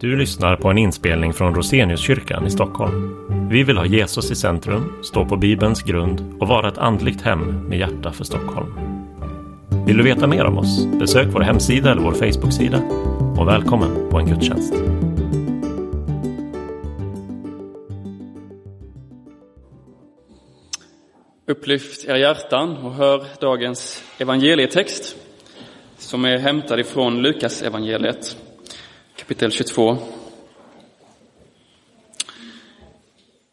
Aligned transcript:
Du 0.00 0.16
lyssnar 0.16 0.56
på 0.56 0.68
en 0.68 0.78
inspelning 0.78 1.32
från 1.32 1.54
Roseniuskyrkan 1.54 2.46
i 2.46 2.50
Stockholm. 2.50 3.16
Vi 3.50 3.62
vill 3.62 3.76
ha 3.76 3.86
Jesus 3.86 4.30
i 4.30 4.36
centrum, 4.36 4.92
stå 5.02 5.24
på 5.24 5.36
Bibelns 5.36 5.82
grund 5.82 6.34
och 6.40 6.48
vara 6.48 6.68
ett 6.68 6.78
andligt 6.78 7.20
hem 7.22 7.68
med 7.68 7.78
hjärta 7.78 8.12
för 8.12 8.24
Stockholm. 8.24 8.72
Vill 9.86 9.96
du 9.96 10.02
veta 10.02 10.26
mer 10.26 10.44
om 10.44 10.58
oss? 10.58 10.86
Besök 10.86 11.28
vår 11.32 11.40
hemsida 11.40 11.90
eller 11.90 12.02
vår 12.02 12.12
Facebooksida. 12.12 12.78
Och 13.38 13.48
välkommen 13.48 14.10
på 14.10 14.18
en 14.18 14.26
gudstjänst. 14.26 14.74
Upplyft 21.46 22.04
era 22.04 22.18
hjärtan 22.18 22.76
och 22.76 22.92
hör 22.92 23.24
dagens 23.40 24.04
evangelietext 24.18 25.16
som 25.96 26.24
är 26.24 26.38
hämtad 26.38 26.80
ifrån 26.80 27.22
Lukas 27.22 27.62
evangeliet 27.62 28.36
kapitel 29.28 29.50
22. 29.50 29.96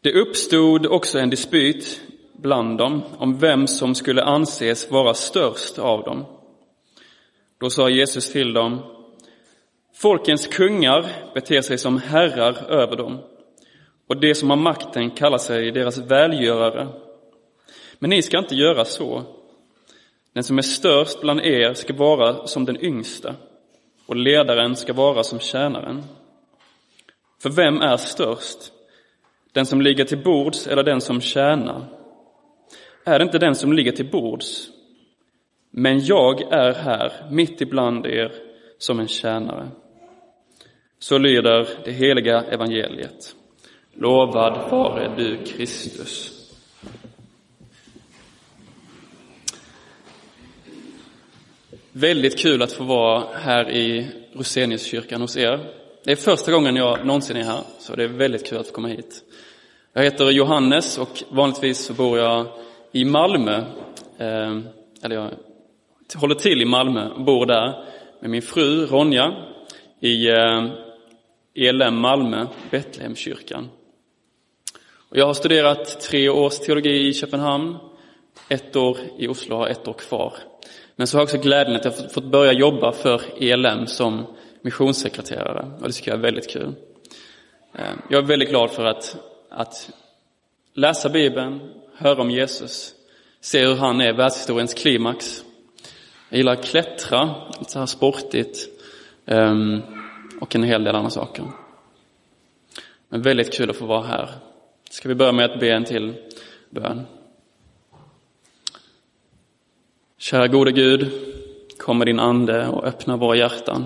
Det 0.00 0.12
uppstod 0.12 0.86
också 0.86 1.18
en 1.18 1.30
dispyt 1.30 2.00
bland 2.32 2.78
dem 2.78 3.02
om 3.18 3.38
vem 3.38 3.66
som 3.66 3.94
skulle 3.94 4.22
anses 4.22 4.90
vara 4.90 5.14
störst 5.14 5.78
av 5.78 6.02
dem. 6.02 6.24
Då 7.60 7.70
sa 7.70 7.88
Jesus 7.88 8.32
till 8.32 8.52
dem, 8.52 8.82
folkens 9.94 10.46
kungar 10.46 11.06
beter 11.34 11.60
sig 11.60 11.78
som 11.78 11.98
herrar 11.98 12.70
över 12.70 12.96
dem 12.96 13.18
och 14.06 14.20
de 14.20 14.34
som 14.34 14.50
har 14.50 14.56
makten 14.56 15.10
kallar 15.10 15.38
sig 15.38 15.70
deras 15.72 15.98
välgörare. 15.98 16.88
Men 17.98 18.10
ni 18.10 18.22
ska 18.22 18.38
inte 18.38 18.54
göra 18.54 18.84
så. 18.84 19.22
Den 20.32 20.44
som 20.44 20.58
är 20.58 20.62
störst 20.62 21.20
bland 21.20 21.40
er 21.40 21.74
ska 21.74 21.94
vara 21.94 22.46
som 22.46 22.64
den 22.64 22.84
yngsta 22.84 23.34
och 24.06 24.16
ledaren 24.16 24.76
ska 24.76 24.92
vara 24.92 25.22
som 25.22 25.38
tjänaren. 25.38 26.02
För 27.42 27.50
vem 27.50 27.80
är 27.80 27.96
störst? 27.96 28.72
Den 29.52 29.66
som 29.66 29.82
ligger 29.82 30.04
till 30.04 30.22
bords 30.22 30.66
eller 30.66 30.82
den 30.82 31.00
som 31.00 31.20
tjänar? 31.20 31.84
Är 33.04 33.18
det 33.18 33.22
inte 33.22 33.38
den 33.38 33.54
som 33.54 33.72
ligger 33.72 33.92
till 33.92 34.10
bords? 34.10 34.68
Men 35.70 36.04
jag 36.04 36.52
är 36.52 36.74
här, 36.74 37.12
mitt 37.30 37.60
ibland 37.60 38.06
er, 38.06 38.32
som 38.78 39.00
en 39.00 39.08
tjänare. 39.08 39.68
Så 40.98 41.18
lyder 41.18 41.68
det 41.84 41.92
heliga 41.92 42.42
evangeliet. 42.42 43.34
Lovad 43.92 44.70
vare 44.70 45.14
du, 45.16 45.44
Kristus. 45.44 46.35
Väldigt 51.98 52.38
kul 52.38 52.62
att 52.62 52.72
få 52.72 52.84
vara 52.84 53.24
här 53.34 53.70
i 53.70 54.06
Roseniuskyrkan 54.32 55.20
hos 55.20 55.36
er. 55.36 55.72
Det 56.04 56.12
är 56.12 56.16
första 56.16 56.52
gången 56.52 56.76
jag 56.76 57.06
någonsin 57.06 57.36
är 57.36 57.42
här, 57.42 57.60
så 57.78 57.94
det 57.94 58.04
är 58.04 58.08
väldigt 58.08 58.46
kul 58.46 58.58
att 58.58 58.66
få 58.66 58.72
komma 58.72 58.88
hit. 58.88 59.24
Jag 59.92 60.02
heter 60.02 60.30
Johannes 60.30 60.98
och 60.98 61.22
vanligtvis 61.28 61.78
så 61.78 61.92
bor 61.92 62.18
jag 62.18 62.46
i 62.92 63.04
Malmö. 63.04 63.56
Eh, 64.18 64.58
eller 65.02 65.14
jag 65.16 65.30
håller 66.14 66.34
till 66.34 66.62
i 66.62 66.64
Malmö 66.64 67.08
och 67.08 67.24
bor 67.24 67.46
där 67.46 67.84
med 68.20 68.30
min 68.30 68.42
fru 68.42 68.86
Ronja 68.86 69.32
i 70.00 70.28
eh, 70.28 70.68
ELM 71.54 71.96
Malmö, 71.96 72.46
Betlehemskyrkan. 72.70 73.68
Och 75.08 75.16
jag 75.16 75.26
har 75.26 75.34
studerat 75.34 76.00
tre 76.00 76.28
års 76.28 76.58
teologi 76.58 77.08
i 77.08 77.14
Köpenhamn, 77.14 77.76
ett 78.48 78.76
år 78.76 78.98
i 79.18 79.28
Oslo 79.28 79.56
och 79.56 79.68
ett 79.68 79.88
år 79.88 79.92
kvar 79.92 80.32
men 80.96 81.06
så 81.06 81.16
har 81.16 81.20
jag 81.20 81.24
också 81.24 81.38
glädjen 81.38 81.76
att 81.76 81.84
jag 81.84 82.12
fått 82.12 82.24
börja 82.24 82.52
jobba 82.52 82.92
för 82.92 83.22
ELM 83.40 83.86
som 83.86 84.26
missionssekreterare 84.62 85.70
och 85.80 85.86
det 85.86 85.92
tycker 85.92 86.10
jag 86.10 86.18
är 86.18 86.22
väldigt 86.22 86.50
kul. 86.50 86.74
Ehm, 87.74 87.98
jag 88.10 88.22
är 88.22 88.26
väldigt 88.26 88.48
glad 88.48 88.70
för 88.70 88.84
att, 88.84 89.16
att 89.50 89.90
läsa 90.74 91.08
Bibeln, 91.08 91.60
höra 91.96 92.22
om 92.22 92.30
Jesus, 92.30 92.94
se 93.40 93.66
hur 93.66 93.74
han 93.74 94.00
är 94.00 94.12
världshistoriens 94.12 94.74
klimax. 94.74 95.44
Jag 96.28 96.38
gillar 96.38 96.52
att 96.52 96.64
klättra, 96.64 97.34
lite 97.58 97.72
så 97.72 97.78
här 97.78 97.86
sportigt 97.86 98.68
ehm, 99.26 99.82
och 100.40 100.54
en 100.54 100.62
hel 100.62 100.84
del 100.84 100.96
andra 100.96 101.10
saker. 101.10 101.44
Men 103.08 103.22
väldigt 103.22 103.52
kul 103.52 103.70
att 103.70 103.76
få 103.76 103.86
vara 103.86 104.06
här. 104.06 104.30
Ska 104.90 105.08
vi 105.08 105.14
börja 105.14 105.32
med 105.32 105.50
att 105.50 105.60
be 105.60 105.72
en 105.72 105.84
till 105.84 106.14
bön. 106.70 107.06
Kära 110.18 110.48
gode 110.48 110.72
Gud, 110.72 111.10
kom 111.78 111.98
med 111.98 112.06
din 112.06 112.20
ande 112.20 112.68
och 112.68 112.84
öppna 112.84 113.16
våra 113.16 113.36
hjärtan. 113.36 113.84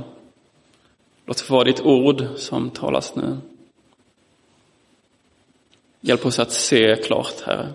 Låt 1.27 1.39
det 1.39 1.45
få 1.45 1.55
vara 1.55 1.65
ditt 1.65 1.81
ord 1.81 2.27
som 2.37 2.71
talas 2.71 3.17
nu. 3.17 3.39
Hjälp 6.01 6.27
oss 6.27 6.39
att 6.39 6.53
se 6.53 6.97
klart, 6.97 7.41
Herre. 7.41 7.73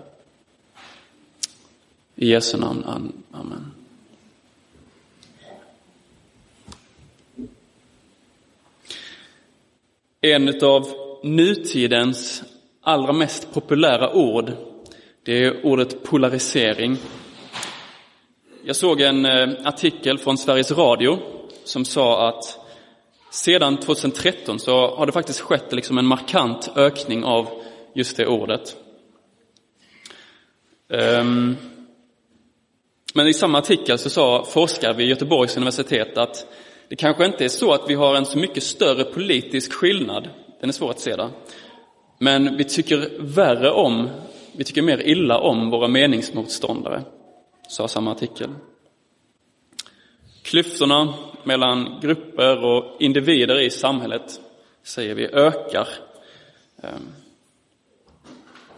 I 2.14 2.28
Jesu 2.28 2.58
namn, 2.58 3.12
amen. 3.32 3.72
En 10.20 10.64
av 10.64 10.86
nutidens 11.22 12.42
allra 12.80 13.12
mest 13.12 13.52
populära 13.54 14.12
ord, 14.14 14.52
det 15.22 15.44
är 15.44 15.66
ordet 15.66 16.04
polarisering. 16.04 16.98
Jag 18.68 18.76
såg 18.76 19.00
en 19.00 19.24
eh, 19.24 19.48
artikel 19.64 20.18
från 20.18 20.38
Sveriges 20.38 20.70
Radio 20.70 21.18
som 21.64 21.84
sa 21.84 22.28
att 22.28 22.58
sedan 23.30 23.76
2013 23.76 24.58
så 24.58 24.96
har 24.96 25.06
det 25.06 25.12
faktiskt 25.12 25.40
skett 25.40 25.72
liksom 25.72 25.98
en 25.98 26.06
markant 26.06 26.70
ökning 26.76 27.24
av 27.24 27.48
just 27.94 28.16
det 28.16 28.26
ordet. 28.26 28.76
Ehm, 30.92 31.56
men 33.14 33.26
i 33.26 33.34
samma 33.34 33.58
artikel 33.58 33.98
så 33.98 34.10
sa 34.10 34.44
forskare 34.44 34.92
vid 34.92 35.08
Göteborgs 35.08 35.56
universitet 35.56 36.18
att 36.18 36.46
det 36.88 36.96
kanske 36.96 37.26
inte 37.26 37.44
är 37.44 37.48
så 37.48 37.72
att 37.72 37.90
vi 37.90 37.94
har 37.94 38.14
en 38.14 38.26
så 38.26 38.38
mycket 38.38 38.62
större 38.62 39.04
politisk 39.04 39.72
skillnad, 39.72 40.28
den 40.60 40.68
är 40.68 40.74
svår 40.74 40.90
att 40.90 41.00
se 41.00 41.16
där. 41.16 41.30
Men 42.18 42.56
vi 42.56 42.64
tycker 42.64 43.10
värre 43.18 43.70
om, 43.70 44.08
vi 44.52 44.64
tycker 44.64 44.82
mer 44.82 45.02
illa 45.06 45.38
om 45.38 45.70
våra 45.70 45.88
meningsmotståndare 45.88 47.02
sa 47.68 47.88
samma 47.88 48.12
artikel. 48.12 48.50
Klyftorna 50.42 51.14
mellan 51.44 52.00
grupper 52.02 52.64
och 52.64 52.96
individer 53.00 53.60
i 53.60 53.70
samhället, 53.70 54.40
säger 54.82 55.14
vi, 55.14 55.26
ökar. 55.26 55.88
Ehm, 56.82 57.08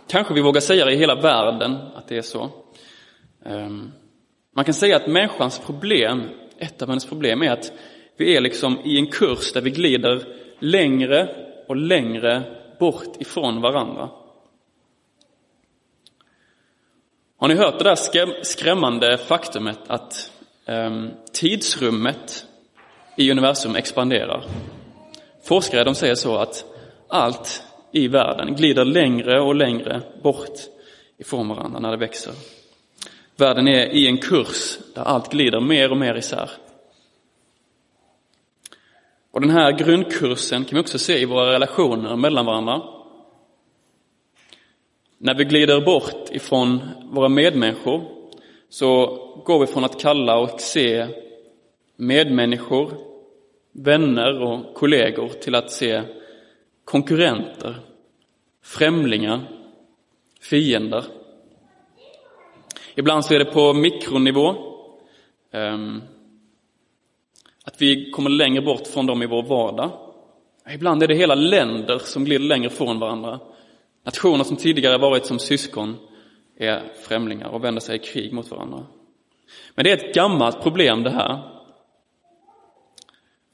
kanske 0.09 0.35
vi 0.35 0.41
vågar 0.41 0.61
säga 0.61 0.85
det 0.85 0.93
i 0.93 0.97
hela 0.97 1.15
världen 1.15 1.77
att 1.95 2.09
det 2.09 2.17
är 2.17 2.23
så. 2.23 2.51
Ehm, 3.45 3.93
man 4.55 4.65
kan 4.65 4.75
säga 4.75 4.97
att 4.97 5.07
människans 5.07 5.59
problem, 5.59 6.29
ett 6.59 6.83
av 6.83 6.89
hennes 6.89 7.07
problem 7.07 7.43
är 7.43 7.51
att 7.51 7.73
vi 8.17 8.37
är 8.37 8.41
liksom 8.41 8.79
i 8.85 8.99
en 8.99 9.07
kurs 9.07 9.53
där 9.53 9.61
vi 9.61 9.71
glider 9.71 10.27
längre 10.59 11.37
och 11.69 11.77
längre 11.77 12.43
bort 12.79 13.21
ifrån 13.21 13.61
varandra. 13.61 14.11
Har 17.41 17.49
ni 17.49 17.55
hört 17.55 17.79
det 17.79 17.85
där 17.85 18.43
skrämmande 18.45 19.19
faktumet 19.19 19.79
att 19.87 20.33
ehm, 20.67 21.11
tidsrummet 21.33 22.47
i 23.17 23.31
universum 23.31 23.77
expanderar? 23.77 24.45
Forskare 25.45 25.85
de 25.85 25.95
säger 25.95 26.15
så 26.15 26.37
att 26.37 26.65
allt 27.09 27.63
i 27.93 28.09
världen 28.09 28.55
glider 28.57 28.85
längre 28.85 29.41
och 29.41 29.55
längre 29.55 30.03
bort 30.23 30.59
ifrån 31.19 31.49
varandra 31.49 31.81
när 31.81 31.91
det 31.91 31.97
växer. 31.97 32.33
Världen 33.37 33.69
är 33.69 33.87
i 33.87 34.07
en 34.07 34.19
kurs 34.19 34.79
där 34.95 35.03
allt 35.03 35.33
glider 35.33 35.61
mer 35.61 35.91
och 35.91 35.97
mer 35.97 36.15
isär. 36.15 36.51
Och 39.31 39.41
den 39.41 39.51
här 39.51 39.73
grundkursen 39.73 40.65
kan 40.65 40.77
vi 40.77 40.83
också 40.83 40.99
se 40.99 41.19
i 41.19 41.25
våra 41.25 41.53
relationer 41.53 42.17
mellan 42.17 42.47
varandra. 42.47 42.98
När 45.21 45.35
vi 45.35 45.45
glider 45.45 45.81
bort 45.81 46.31
ifrån 46.31 46.81
våra 47.13 47.29
medmänniskor 47.29 48.05
så 48.69 49.07
går 49.45 49.61
vi 49.61 49.67
från 49.67 49.85
att 49.85 50.01
kalla 50.01 50.39
och 50.39 50.61
se 50.61 51.07
medmänniskor, 51.97 52.93
vänner 53.73 54.43
och 54.43 54.75
kollegor 54.75 55.29
till 55.29 55.55
att 55.55 55.71
se 55.71 56.03
konkurrenter, 56.85 57.75
främlingar, 58.63 59.41
fiender. 60.41 61.05
Ibland 62.95 63.25
så 63.25 63.35
är 63.35 63.39
det 63.39 63.53
på 63.53 63.73
mikronivå. 63.73 64.55
Ehm, 65.53 66.03
att 67.65 67.83
vi 67.83 68.11
kommer 68.11 68.31
längre 68.31 68.63
bort 68.63 68.87
från 68.87 69.07
dem 69.07 69.23
i 69.23 69.27
vår 69.27 69.43
vardag. 69.43 69.91
Ibland 70.75 71.03
är 71.03 71.09
det 71.09 71.15
hela 71.15 71.35
länder 71.35 71.99
som 71.99 72.25
glider 72.25 72.45
längre 72.45 72.71
från 72.71 73.01
varandra. 73.01 73.41
Nationer 74.09 74.45
som 74.45 74.57
tidigare 74.57 74.99
varit 74.99 75.27
som 75.27 75.39
syskon 75.39 75.97
är 76.57 76.93
främlingar 77.03 77.49
och 77.49 77.65
vänder 77.65 77.81
sig 77.81 77.97
i 77.97 77.99
krig 77.99 78.33
mot 78.33 78.51
varandra. 78.51 78.87
Men 79.75 79.85
det 79.85 79.91
är 79.91 79.97
ett 79.97 80.15
gammalt 80.15 80.63
problem 80.63 81.03
det 81.03 81.11
här. 81.11 81.43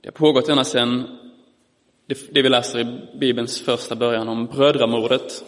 Det 0.03 0.09
har 0.09 0.13
pågått 0.13 0.49
ända 0.49 0.65
sedan 0.65 1.19
det, 2.07 2.43
vi 2.43 2.49
läser 2.49 2.81
i 2.81 3.19
Bibelns 3.19 3.61
första 3.61 3.97
början 3.97 4.29
om 4.29 4.47
brödramordet 4.47 5.45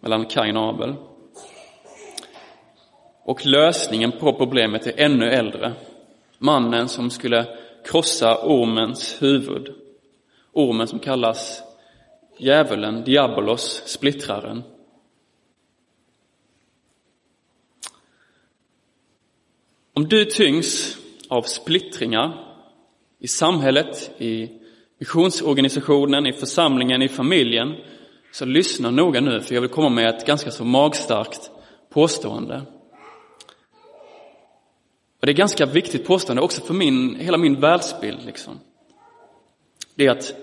mellan 0.00 0.26
Kain 0.26 0.56
och 0.56 0.68
Abel. 0.68 0.94
Och 3.22 3.46
lösningen 3.46 4.12
på 4.12 4.32
problemet 4.32 4.86
är 4.86 5.00
ännu 5.00 5.30
äldre. 5.30 5.72
Mannen 6.38 6.88
som 6.88 7.10
skulle 7.10 7.46
krossa 7.84 8.38
ormens 8.42 9.22
huvud. 9.22 9.74
Ormen 10.52 10.86
som 10.86 10.98
kallas 10.98 11.62
djävulen, 12.38 13.04
diabolos, 13.04 13.82
splittraren. 13.86 14.62
Om 19.92 20.08
du 20.08 20.24
tyngs 20.24 20.98
av 21.28 21.42
splittringar 21.42 22.44
i 23.18 23.28
samhället, 23.28 24.10
i 24.18 24.50
missionsorganisationen, 24.98 26.26
i 26.26 26.32
församlingen, 26.32 27.02
i 27.02 27.08
familjen, 27.08 27.74
så 28.32 28.44
lyssna 28.44 28.90
noga 28.90 29.20
nu, 29.20 29.40
för 29.40 29.54
jag 29.54 29.60
vill 29.60 29.70
komma 29.70 29.88
med 29.88 30.14
ett 30.14 30.26
ganska 30.26 30.50
så 30.50 30.64
magstarkt 30.64 31.50
påstående. 31.90 32.62
Och 35.20 35.26
det 35.26 35.32
är 35.32 35.36
ganska 35.36 35.66
viktigt 35.66 36.06
påstående 36.06 36.42
också 36.42 36.62
för 36.62 36.74
min, 36.74 37.14
hela 37.14 37.38
min 37.38 37.60
världsbild. 37.60 38.24
Liksom. 38.26 38.60
Det 39.94 40.06
är 40.06 40.10
att 40.10 40.34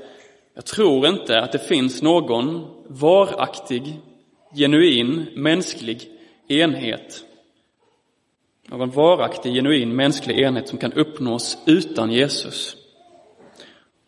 jag 0.55 0.65
tror 0.65 1.07
inte 1.07 1.39
att 1.39 1.51
det 1.51 1.59
finns 1.59 2.01
någon 2.01 2.67
varaktig, 2.87 3.99
genuin, 4.55 5.25
mänsklig 5.35 6.09
enhet. 6.47 7.25
Någon 8.67 8.89
varaktig, 8.89 9.53
genuin, 9.53 9.95
mänsklig 9.95 10.39
enhet 10.39 10.67
som 10.67 10.77
kan 10.77 10.93
uppnås 10.93 11.57
utan 11.65 12.11
Jesus. 12.11 12.77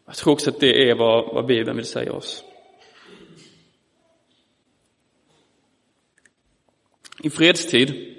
Jag 0.05 0.15
tror 0.15 0.33
också 0.33 0.49
att 0.49 0.59
det 0.59 0.89
är 0.89 0.95
vad, 0.95 1.33
vad 1.33 1.45
Bibeln 1.45 1.77
vill 1.77 1.85
säga 1.85 2.13
oss. 2.13 2.43
I 7.23 7.29
fredstid 7.29 8.15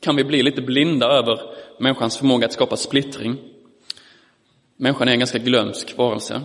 kan 0.00 0.16
vi 0.16 0.24
bli 0.24 0.42
lite 0.42 0.62
blinda 0.62 1.06
över 1.06 1.40
människans 1.78 2.18
förmåga 2.18 2.46
att 2.46 2.52
skapa 2.52 2.76
splittring. 2.76 3.36
Människan 4.76 5.08
är 5.08 5.12
en 5.12 5.18
ganska 5.18 5.38
glömsk 5.38 5.96
varelse. 5.96 6.42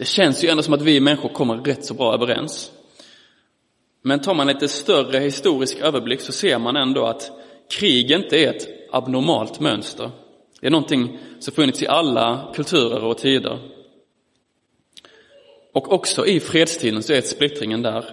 Det 0.00 0.06
känns 0.06 0.44
ju 0.44 0.48
ändå 0.48 0.62
som 0.62 0.74
att 0.74 0.82
vi 0.82 1.00
människor 1.00 1.28
kommer 1.28 1.56
rätt 1.56 1.84
så 1.84 1.94
bra 1.94 2.14
överens. 2.14 2.72
Men 4.02 4.20
tar 4.20 4.34
man 4.34 4.46
lite 4.46 4.68
större 4.68 5.18
historisk 5.18 5.78
överblick 5.78 6.20
så 6.20 6.32
ser 6.32 6.58
man 6.58 6.76
ändå 6.76 7.04
att 7.06 7.30
krig 7.70 8.10
inte 8.10 8.36
är 8.36 8.50
ett 8.50 8.68
abnormalt 8.92 9.60
mönster. 9.60 10.10
Det 10.60 10.66
är 10.66 10.70
någonting 10.70 11.18
som 11.38 11.54
funnits 11.54 11.82
i 11.82 11.86
alla 11.86 12.52
kulturer 12.54 13.04
och 13.04 13.18
tider. 13.18 13.58
Och 15.72 15.92
också 15.92 16.26
i 16.26 16.40
fredstiden 16.40 17.02
så 17.02 17.12
är 17.12 17.20
splittringen 17.20 17.82
där. 17.82 18.04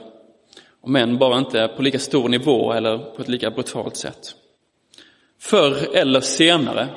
Men 0.85 1.17
bara 1.17 1.37
inte 1.37 1.67
på 1.67 1.81
lika 1.81 1.99
stor 1.99 2.29
nivå 2.29 2.73
eller 2.73 2.97
på 2.97 3.21
ett 3.21 3.29
lika 3.29 3.51
brutalt 3.51 3.95
sätt. 3.95 4.35
Förr 5.39 5.95
eller 5.95 6.21
senare 6.21 6.87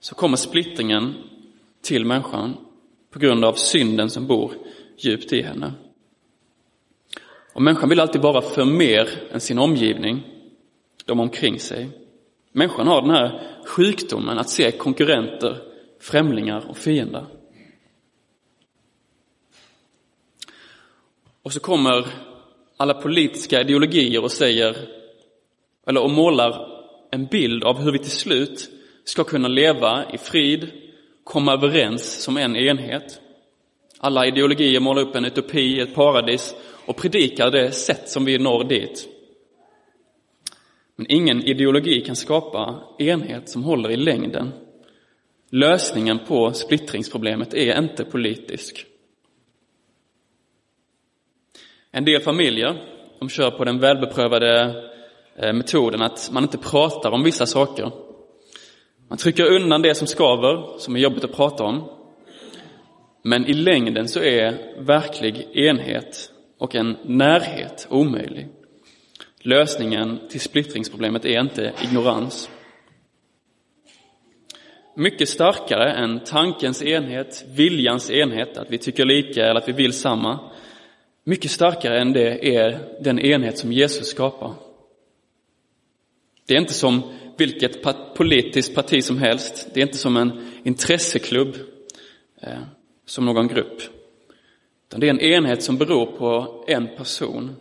så 0.00 0.14
kommer 0.14 0.36
splittringen 0.36 1.14
till 1.82 2.04
människan 2.04 2.56
på 3.14 3.20
grund 3.20 3.44
av 3.44 3.52
synden 3.52 4.10
som 4.10 4.26
bor 4.26 4.52
djupt 4.96 5.32
i 5.32 5.42
henne. 5.42 5.72
Och 7.52 7.62
människan 7.62 7.88
vill 7.88 8.00
alltid 8.00 8.22
vara 8.22 8.42
för 8.42 8.64
mer 8.64 9.08
än 9.32 9.40
sin 9.40 9.58
omgivning, 9.58 10.22
de 11.04 11.20
omkring 11.20 11.60
sig. 11.60 11.88
Människan 12.52 12.86
har 12.86 13.02
den 13.02 13.10
här 13.10 13.56
sjukdomen 13.66 14.38
att 14.38 14.50
se 14.50 14.70
konkurrenter, 14.70 15.62
främlingar 16.00 16.70
och 16.70 16.76
fiender. 16.76 17.26
Och 21.42 21.52
så 21.52 21.60
kommer 21.60 22.06
alla 22.76 22.94
politiska 22.94 23.60
ideologier 23.60 24.22
och 24.22 24.32
säger, 24.32 24.76
eller 25.86 26.02
och 26.02 26.10
målar 26.10 26.66
en 27.10 27.26
bild 27.26 27.64
av 27.64 27.78
hur 27.78 27.92
vi 27.92 27.98
till 27.98 28.10
slut 28.10 28.70
ska 29.04 29.24
kunna 29.24 29.48
leva 29.48 30.04
i 30.12 30.18
frid, 30.18 30.70
komma 31.24 31.52
överens 31.52 32.22
som 32.22 32.36
en 32.36 32.56
enhet. 32.56 33.20
Alla 33.98 34.26
ideologier 34.26 34.80
målar 34.80 35.02
upp 35.02 35.16
en 35.16 35.24
utopi, 35.24 35.80
ett 35.80 35.94
paradis 35.94 36.54
och 36.86 36.96
predikar 36.96 37.50
det 37.50 37.72
sätt 37.72 38.08
som 38.08 38.24
vi 38.24 38.38
når 38.38 38.64
dit. 38.64 39.08
Men 40.96 41.06
ingen 41.08 41.42
ideologi 41.42 42.00
kan 42.00 42.16
skapa 42.16 42.82
enhet 42.98 43.48
som 43.48 43.64
håller 43.64 43.90
i 43.90 43.96
längden. 43.96 44.52
Lösningen 45.50 46.18
på 46.18 46.52
splittringsproblemet 46.52 47.54
är 47.54 47.78
inte 47.78 48.04
politisk. 48.04 48.86
En 51.90 52.04
del 52.04 52.20
familjer 52.20 52.84
de 53.18 53.28
kör 53.28 53.50
på 53.50 53.64
den 53.64 53.78
välbeprövade 53.80 54.82
eh, 55.36 55.52
metoden 55.52 56.02
att 56.02 56.30
man 56.32 56.42
inte 56.42 56.58
pratar 56.58 57.10
om 57.10 57.22
vissa 57.22 57.46
saker. 57.46 58.03
Man 59.08 59.18
trycker 59.18 59.44
undan 59.44 59.82
det 59.82 59.94
som 59.94 60.06
skaver, 60.06 60.78
som 60.78 60.96
är 60.96 61.00
jobbigt 61.00 61.24
att 61.24 61.32
prata 61.36 61.64
om. 61.64 61.88
Men 63.22 63.46
i 63.46 63.52
längden 63.52 64.08
så 64.08 64.20
är 64.20 64.74
verklig 64.78 65.48
enhet 65.52 66.30
och 66.58 66.74
en 66.74 66.96
närhet 67.04 67.86
omöjlig. 67.90 68.48
Lösningen 69.40 70.20
till 70.30 70.40
splittringsproblemet 70.40 71.24
är 71.24 71.40
inte 71.40 71.72
ignorans. 71.82 72.50
Mycket 74.96 75.28
starkare 75.28 75.92
än 75.92 76.20
tankens 76.20 76.82
enhet, 76.82 77.44
viljans 77.48 78.10
enhet, 78.10 78.56
att 78.56 78.70
vi 78.70 78.78
tycker 78.78 79.04
lika 79.04 79.46
eller 79.46 79.60
att 79.60 79.68
vi 79.68 79.72
vill 79.72 79.92
samma. 79.92 80.38
Mycket 81.24 81.50
starkare 81.50 82.00
än 82.00 82.12
det 82.12 82.56
är 82.56 82.96
den 83.00 83.18
enhet 83.18 83.58
som 83.58 83.72
Jesus 83.72 84.06
skapar. 84.06 84.54
Det 86.46 86.54
är 86.54 86.58
inte 86.58 86.74
som 86.74 87.02
vilket 87.36 87.82
politiskt 88.14 88.74
parti 88.74 89.04
som 89.04 89.18
helst. 89.18 89.68
Det 89.74 89.80
är 89.80 89.86
inte 89.86 89.98
som 89.98 90.16
en 90.16 90.52
intresseklubb, 90.64 91.56
eh, 92.40 92.58
som 93.06 93.24
någon 93.24 93.48
grupp. 93.48 93.82
Utan 94.88 95.00
det 95.00 95.06
är 95.06 95.10
en 95.10 95.20
enhet 95.20 95.62
som 95.62 95.78
beror 95.78 96.06
på 96.06 96.64
en 96.68 96.96
person. 96.96 97.56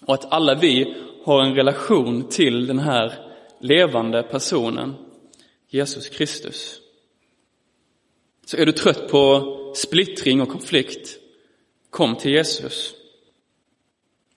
Och 0.00 0.14
att 0.14 0.32
alla 0.32 0.54
vi 0.54 0.94
har 1.24 1.42
en 1.42 1.54
relation 1.54 2.28
till 2.28 2.66
den 2.66 2.78
här 2.78 3.12
levande 3.60 4.22
personen, 4.22 4.94
Jesus 5.68 6.08
Kristus. 6.08 6.80
Så 8.46 8.56
är 8.56 8.66
du 8.66 8.72
trött 8.72 9.08
på 9.08 9.42
splittring 9.76 10.40
och 10.40 10.48
konflikt, 10.48 11.18
kom 11.90 12.16
till 12.16 12.32
Jesus. 12.32 12.94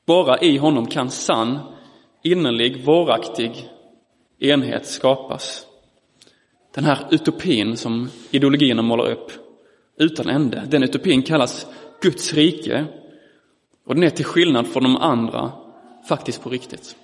Bara 0.06 0.40
i 0.40 0.58
honom 0.58 0.88
kan 0.88 1.10
sann, 1.10 1.60
innerlig, 2.24 2.84
varaktig 2.84 3.70
enhet 4.40 4.86
skapas. 4.86 5.66
Den 6.76 6.84
här 6.84 7.08
utopin 7.12 7.78
som 7.78 8.10
ideologierna 8.32 8.82
målar 8.82 9.12
upp 9.12 9.32
utan 9.98 10.30
ände, 10.30 10.68
den 10.68 10.84
utopin 10.84 11.24
kallas 11.24 11.68
Guds 12.02 12.34
rike 12.34 12.86
och 13.86 13.96
den 13.96 14.04
är 14.04 14.10
till 14.10 14.26
skillnad 14.26 14.68
från 14.68 14.84
de 14.84 14.98
andra 14.98 15.52
faktiskt 16.08 16.44
på 16.44 16.50
riktigt. 16.50 16.96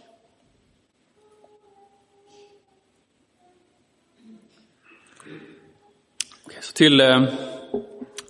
Så 6.61 6.73
till 6.73 7.01
eh, 7.01 7.23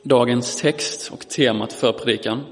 dagens 0.03 0.61
text 0.61 1.11
och 1.11 1.27
temat 1.27 1.73
för 1.73 1.91
predikan. 1.91 2.43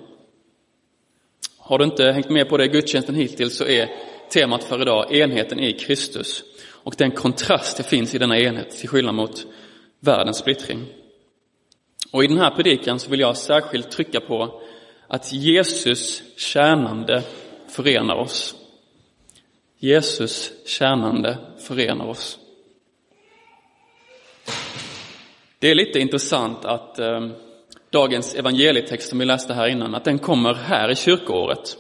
Har 1.58 1.78
du 1.78 1.86
inte 1.86 2.12
hängt 2.12 2.30
med 2.30 2.50
på 2.50 2.58
det 2.58 2.68
gudstjänsten 2.68 3.16
hittills 3.16 3.58
så 3.58 3.66
är 3.66 3.90
temat 4.30 4.64
för 4.64 4.82
idag 4.82 5.16
enheten 5.16 5.60
i 5.60 5.74
Kristus 5.74 6.44
och 6.84 6.96
den 6.98 7.12
kontrast 7.12 7.78
det 7.78 7.84
finns 7.84 8.16
i 8.16 8.18
denna 8.18 8.40
enhet 8.40 8.70
till 8.70 8.90
skillnad 8.90 9.16
mot 9.16 9.46
världens 10.00 10.38
splittring. 10.38 10.86
Och 12.12 12.24
i 12.24 12.28
den 12.28 12.38
här 12.38 12.52
predikan 12.52 13.00
så 13.00 13.10
vill 13.10 13.20
jag 13.20 13.38
särskilt 13.38 13.92
trycka 13.92 14.20
på 14.20 14.62
att 15.08 15.34
Jesus 15.34 16.24
tjänande 16.38 17.24
förenar 17.68 18.16
oss. 18.16 18.56
Jesus 19.78 20.52
tjänande 20.66 21.38
förenar 21.68 22.06
oss. 22.06 22.40
Det 25.60 25.72
är 25.72 25.76
lite 25.76 26.00
intressant 26.00 26.66
att 26.66 27.00
eh, 27.00 27.28
dagens 27.90 28.36
evangelietext 28.36 29.10
som 29.10 29.20
vi 29.20 29.26
läste 29.26 29.54
här 29.54 29.68
innan, 29.68 29.96
att 29.96 30.04
den 30.04 30.20
kommer 30.20 30.54
här 30.54 30.92
i 30.92 30.96
kyrkoåret. 30.96 31.78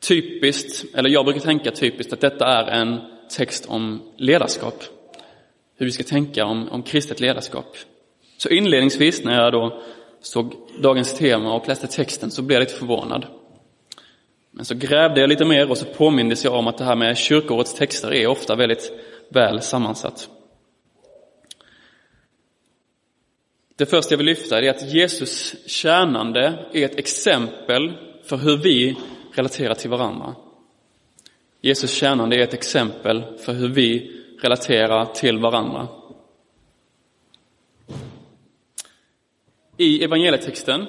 Typiskt, 0.00 0.84
eller 0.94 1.10
jag 1.10 1.24
brukar 1.24 1.40
tänka 1.40 1.70
typiskt, 1.70 2.12
att 2.12 2.20
detta 2.20 2.46
är 2.46 2.66
en 2.66 3.00
text 3.30 3.66
om 3.68 4.02
ledarskap. 4.16 4.84
Hur 5.76 5.86
vi 5.86 5.92
ska 5.92 6.04
tänka 6.04 6.44
om, 6.44 6.68
om 6.68 6.82
kristet 6.82 7.20
ledarskap. 7.20 7.76
Så 8.36 8.48
inledningsvis 8.48 9.24
när 9.24 9.42
jag 9.42 9.52
då 9.52 9.82
såg 10.20 10.54
dagens 10.82 11.14
tema 11.18 11.54
och 11.54 11.68
läste 11.68 11.86
texten 11.86 12.30
så 12.30 12.42
blev 12.42 12.56
jag 12.56 12.60
lite 12.60 12.78
förvånad. 12.78 13.26
Men 14.50 14.64
så 14.64 14.74
grävde 14.74 15.20
jag 15.20 15.28
lite 15.28 15.44
mer 15.44 15.70
och 15.70 15.78
så 15.78 15.84
påmindes 15.84 16.44
jag 16.44 16.54
om 16.54 16.66
att 16.66 16.78
det 16.78 16.84
här 16.84 16.96
med 16.96 17.18
kyrkoårets 17.18 17.74
texter 17.74 18.12
är 18.12 18.26
ofta 18.26 18.56
väldigt 18.56 18.92
väl 19.28 19.60
sammansatt. 19.60 20.28
Det 23.76 23.86
första 23.86 24.12
jag 24.12 24.18
vill 24.18 24.26
lyfta 24.26 24.60
är 24.60 24.70
att 24.70 24.92
Jesus 24.92 25.56
tjänande 25.66 26.66
är 26.72 26.84
ett 26.84 26.98
exempel 26.98 27.92
för 28.24 28.36
hur 28.36 28.56
vi 28.56 28.96
relaterar 29.38 29.74
till 29.74 29.90
varandra. 29.90 30.34
Jesus 31.60 31.94
tjänande 31.94 32.36
är 32.36 32.40
ett 32.40 32.54
exempel 32.54 33.24
för 33.38 33.52
hur 33.52 33.68
vi 33.68 34.20
relaterar 34.40 35.04
till 35.04 35.38
varandra. 35.38 35.88
I 39.76 40.04
evangelietexten 40.04 40.86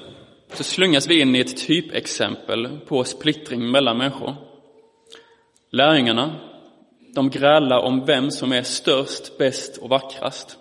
så 0.53 0.63
slungas 0.63 1.07
vi 1.07 1.21
in 1.21 1.35
i 1.35 1.39
ett 1.39 1.67
typexempel 1.67 2.79
på 2.87 3.03
splittring 3.03 3.71
mellan 3.71 3.97
människor. 3.97 4.35
Lärjungarna, 5.69 6.35
de 7.15 7.29
grälar 7.29 7.79
om 7.79 8.05
vem 8.05 8.31
som 8.31 8.51
är 8.51 8.63
störst, 8.63 9.37
bäst 9.37 9.77
och 9.77 9.89
vackrast. 9.89 10.57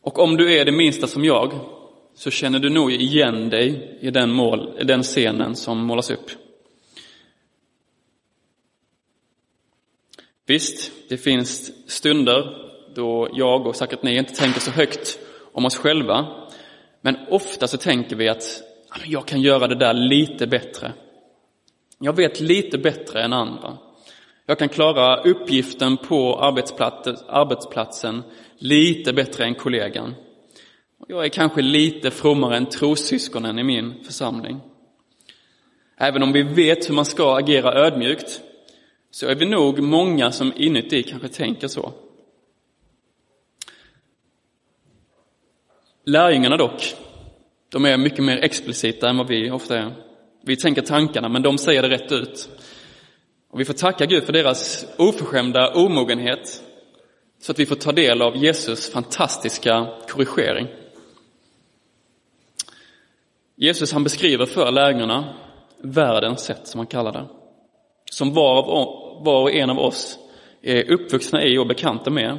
Och 0.00 0.18
om 0.18 0.36
du 0.36 0.54
är 0.54 0.64
det 0.64 0.72
minsta 0.72 1.06
som 1.06 1.24
jag, 1.24 1.77
så 2.18 2.30
känner 2.30 2.58
du 2.58 2.70
nog 2.70 2.92
igen 2.92 3.50
dig 3.50 3.98
i 4.00 4.10
den, 4.10 4.30
mål, 4.30 4.72
den 4.84 5.02
scenen 5.02 5.56
som 5.56 5.78
målas 5.78 6.10
upp. 6.10 6.30
Visst, 10.46 10.92
det 11.08 11.16
finns 11.16 11.72
stunder 11.90 12.44
då 12.94 13.28
jag 13.32 13.66
och 13.66 13.76
säkert 13.76 14.02
ni 14.02 14.18
inte 14.18 14.34
tänker 14.34 14.60
så 14.60 14.70
högt 14.70 15.18
om 15.52 15.64
oss 15.64 15.76
själva. 15.76 16.26
Men 17.00 17.16
ofta 17.30 17.66
så 17.66 17.76
tänker 17.76 18.16
vi 18.16 18.28
att 18.28 18.62
ah, 18.88 19.00
jag 19.06 19.26
kan 19.26 19.40
göra 19.40 19.66
det 19.66 19.78
där 19.78 19.94
lite 19.94 20.46
bättre. 20.46 20.92
Jag 21.98 22.16
vet 22.16 22.40
lite 22.40 22.78
bättre 22.78 23.22
än 23.22 23.32
andra. 23.32 23.78
Jag 24.46 24.58
kan 24.58 24.68
klara 24.68 25.22
uppgiften 25.22 25.96
på 25.96 26.38
arbetsplatsen 27.28 28.22
lite 28.58 29.12
bättre 29.12 29.44
än 29.44 29.54
kollegan. 29.54 30.14
Jag 31.06 31.24
är 31.24 31.28
kanske 31.28 31.62
lite 31.62 32.10
frommare 32.10 32.56
än 32.56 32.66
trossyskonen 32.66 33.58
i 33.58 33.64
min 33.64 34.04
församling. 34.04 34.60
Även 35.96 36.22
om 36.22 36.32
vi 36.32 36.42
vet 36.42 36.88
hur 36.88 36.94
man 36.94 37.04
ska 37.04 37.38
agera 37.38 37.86
ödmjukt 37.86 38.40
så 39.10 39.26
är 39.26 39.34
vi 39.34 39.46
nog 39.46 39.80
många 39.80 40.32
som 40.32 40.52
inuti 40.56 41.02
kanske 41.02 41.28
tänker 41.28 41.68
så. 41.68 41.92
Lärjungarna 46.04 46.56
dock, 46.56 46.94
de 47.68 47.84
är 47.84 47.96
mycket 47.96 48.24
mer 48.24 48.36
explicita 48.36 49.08
än 49.08 49.16
vad 49.16 49.28
vi 49.28 49.50
ofta 49.50 49.78
är. 49.78 49.92
Vi 50.42 50.56
tänker 50.56 50.82
tankarna, 50.82 51.28
men 51.28 51.42
de 51.42 51.58
säger 51.58 51.82
det 51.82 51.88
rätt 51.88 52.12
ut. 52.12 52.48
Och 53.50 53.60
vi 53.60 53.64
får 53.64 53.74
tacka 53.74 54.06
Gud 54.06 54.24
för 54.24 54.32
deras 54.32 54.86
oförskämda 54.98 55.74
omogenhet, 55.74 56.62
så 57.40 57.52
att 57.52 57.58
vi 57.58 57.66
får 57.66 57.76
ta 57.76 57.92
del 57.92 58.22
av 58.22 58.36
Jesus 58.36 58.92
fantastiska 58.92 59.86
korrigering. 60.08 60.66
Jesus 63.60 63.92
han 63.92 64.04
beskriver 64.04 64.46
för 64.46 64.70
lärjungarna 64.70 65.34
världens 65.82 66.40
sätt, 66.40 66.66
som 66.66 66.78
han 66.78 66.86
kallar 66.86 67.12
det, 67.12 67.26
som 68.10 68.34
var, 68.34 68.62
var 69.24 69.42
och 69.42 69.52
en 69.52 69.70
av 69.70 69.78
oss 69.78 70.18
är 70.62 70.90
uppvuxna 70.90 71.44
i 71.44 71.58
och 71.58 71.66
bekanta 71.66 72.10
med. 72.10 72.38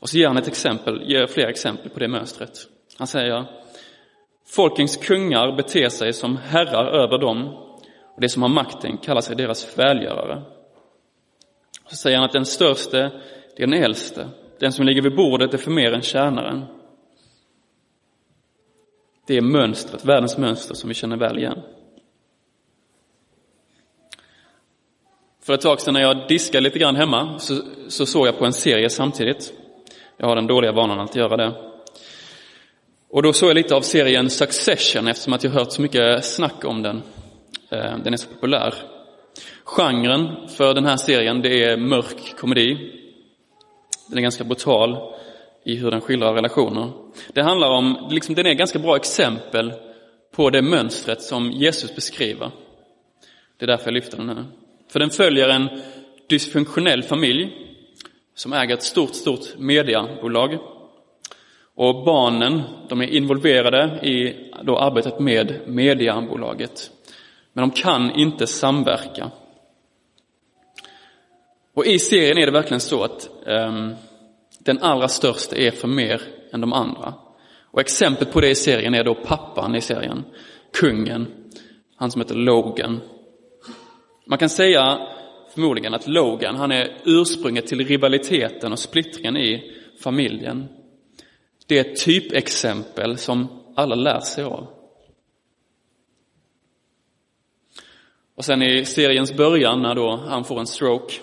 Och 0.00 0.08
så 0.08 0.18
ger 0.18 0.26
han 0.26 0.36
ett 0.36 0.48
exempel, 0.48 1.02
ger 1.10 1.26
fler 1.26 1.46
exempel 1.46 1.90
på 1.90 1.98
det 1.98 2.08
mönstret. 2.08 2.50
Han 2.98 3.06
säger, 3.06 3.44
folkens 4.46 4.96
kungar 4.96 5.56
beter 5.56 5.88
sig 5.88 6.12
som 6.12 6.36
herrar 6.36 6.86
över 6.86 7.18
dem 7.18 7.48
och 8.14 8.20
det 8.20 8.28
som 8.28 8.42
har 8.42 8.48
makten 8.48 8.98
kallar 8.98 9.20
sig 9.20 9.36
deras 9.36 9.78
välgörare. 9.78 10.42
Så 11.88 11.96
säger 11.96 12.16
han 12.16 12.24
att 12.24 12.32
den 12.32 12.46
störste, 12.46 13.10
det 13.56 13.62
är 13.62 13.66
den 13.66 13.82
äldste, 13.82 14.28
den 14.60 14.72
som 14.72 14.86
ligger 14.86 15.02
vid 15.02 15.16
bordet 15.16 15.54
är 15.54 15.58
för 15.58 15.70
mer 15.70 15.92
än 15.92 16.02
tjänaren. 16.02 16.79
Det 19.26 19.36
är 19.36 19.40
mönstret, 19.40 20.04
världens 20.04 20.38
mönster 20.38 20.74
som 20.74 20.88
vi 20.88 20.94
känner 20.94 21.16
väl 21.16 21.38
igen. 21.38 21.58
För 25.42 25.54
ett 25.54 25.60
tag 25.60 25.80
sedan 25.80 25.94
när 25.94 26.00
jag 26.00 26.28
diskade 26.28 26.64
lite 26.64 26.78
grann 26.78 26.96
hemma 26.96 27.38
så, 27.38 27.62
så 27.88 28.06
såg 28.06 28.26
jag 28.26 28.38
på 28.38 28.44
en 28.44 28.52
serie 28.52 28.90
samtidigt. 28.90 29.52
Jag 30.16 30.26
har 30.26 30.36
den 30.36 30.46
dåliga 30.46 30.72
vanan 30.72 31.00
att 31.00 31.16
göra 31.16 31.36
det. 31.36 31.70
Och 33.08 33.22
då 33.22 33.32
såg 33.32 33.48
jag 33.48 33.54
lite 33.54 33.74
av 33.74 33.80
serien 33.80 34.30
Succession 34.30 35.08
eftersom 35.08 35.32
att 35.32 35.44
jag 35.44 35.50
hört 35.50 35.72
så 35.72 35.82
mycket 35.82 36.24
snack 36.24 36.64
om 36.64 36.82
den. 36.82 37.02
Eh, 37.70 37.98
den 38.04 38.12
är 38.12 38.16
så 38.16 38.28
populär. 38.28 38.74
Genren 39.64 40.48
för 40.48 40.74
den 40.74 40.86
här 40.86 40.96
serien 40.96 41.42
det 41.42 41.64
är 41.64 41.76
mörk 41.76 42.36
komedi. 42.38 42.92
Den 44.08 44.18
är 44.18 44.22
ganska 44.22 44.44
brutal 44.44 45.14
i 45.70 45.76
hur 45.76 45.90
den 45.90 46.00
skildrar 46.00 46.34
relationer. 46.34 46.92
Det 47.32 47.42
handlar 47.42 47.68
om, 47.68 48.08
liksom, 48.10 48.34
den 48.34 48.46
är 48.46 48.54
ganska 48.54 48.78
bra 48.78 48.96
exempel 48.96 49.72
på 50.34 50.50
det 50.50 50.62
mönstret 50.62 51.22
som 51.22 51.50
Jesus 51.50 51.94
beskriver. 51.94 52.50
Det 53.56 53.64
är 53.64 53.66
därför 53.66 53.84
jag 53.84 53.94
lyfter 53.94 54.16
den 54.16 54.28
här. 54.28 54.44
För 54.88 55.00
den 55.00 55.10
följer 55.10 55.48
en 55.48 55.68
dysfunktionell 56.28 57.02
familj 57.02 57.52
som 58.34 58.52
äger 58.52 58.74
ett 58.74 58.82
stort, 58.82 59.14
stort 59.14 59.58
mediabolag. 59.58 60.58
Och 61.74 62.04
barnen, 62.04 62.62
de 62.88 63.00
är 63.00 63.06
involverade 63.06 64.06
i 64.06 64.36
då 64.62 64.78
arbetet 64.78 65.20
med 65.20 65.60
mediabolaget. 65.66 66.90
Men 67.52 67.68
de 67.68 67.70
kan 67.82 68.10
inte 68.10 68.46
samverka. 68.46 69.30
Och 71.74 71.86
i 71.86 71.98
serien 71.98 72.38
är 72.38 72.46
det 72.46 72.52
verkligen 72.52 72.80
så 72.80 73.04
att 73.04 73.30
um, 73.46 73.94
den 74.64 74.78
allra 74.78 75.08
största 75.08 75.56
är 75.56 75.70
för 75.70 75.88
mer 75.88 76.22
än 76.52 76.60
de 76.60 76.72
andra. 76.72 77.14
Och 77.70 77.80
exempel 77.80 78.26
på 78.26 78.40
det 78.40 78.50
i 78.50 78.54
serien 78.54 78.94
är 78.94 79.04
då 79.04 79.14
pappan 79.14 79.74
i 79.74 79.80
serien, 79.80 80.24
kungen, 80.72 81.26
han 81.96 82.10
som 82.10 82.20
heter 82.20 82.34
Logan. 82.34 83.00
Man 84.26 84.38
kan 84.38 84.48
säga 84.48 84.98
förmodligen 85.54 85.94
att 85.94 86.08
Logan, 86.08 86.56
han 86.56 86.72
är 86.72 86.96
ursprunget 87.04 87.66
till 87.66 87.86
rivaliteten 87.86 88.72
och 88.72 88.78
splittringen 88.78 89.36
i 89.36 89.72
familjen. 90.02 90.68
Det 91.66 91.78
är 91.78 91.80
ett 91.80 92.04
typexempel 92.04 93.18
som 93.18 93.48
alla 93.76 93.94
lär 93.94 94.20
sig 94.20 94.44
av. 94.44 94.66
Och 98.34 98.44
sen 98.44 98.62
i 98.62 98.84
seriens 98.84 99.36
början 99.36 99.82
när 99.82 99.94
då 99.94 100.16
han 100.16 100.44
får 100.44 100.60
en 100.60 100.66
stroke 100.66 101.14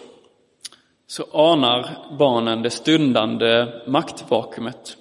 så 1.07 1.23
anar 1.33 2.07
barnen 2.17 2.61
det 2.61 2.69
stundande 2.69 3.67
maktvakuumet. 3.87 4.97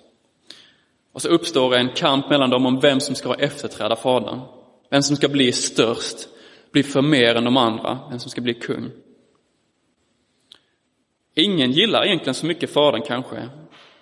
Och 1.12 1.22
så 1.22 1.28
uppstår 1.28 1.74
en 1.74 1.88
kamp 1.88 2.30
mellan 2.30 2.50
dem 2.50 2.66
om 2.66 2.80
vem 2.80 3.00
som 3.00 3.14
ska 3.14 3.34
efterträda 3.34 3.96
fadern. 3.96 4.40
Vem 4.90 5.02
som 5.02 5.16
ska 5.16 5.28
bli 5.28 5.52
störst, 5.52 6.28
bli 6.72 6.82
för 6.82 7.02
mer 7.02 7.34
än 7.34 7.44
de 7.44 7.56
andra, 7.56 7.98
vem 8.10 8.18
som 8.18 8.30
ska 8.30 8.40
bli 8.40 8.54
kung. 8.54 8.90
Ingen 11.34 11.72
gillar 11.72 12.06
egentligen 12.06 12.34
så 12.34 12.46
mycket 12.46 12.70
fadern 12.70 13.02
kanske. 13.06 13.48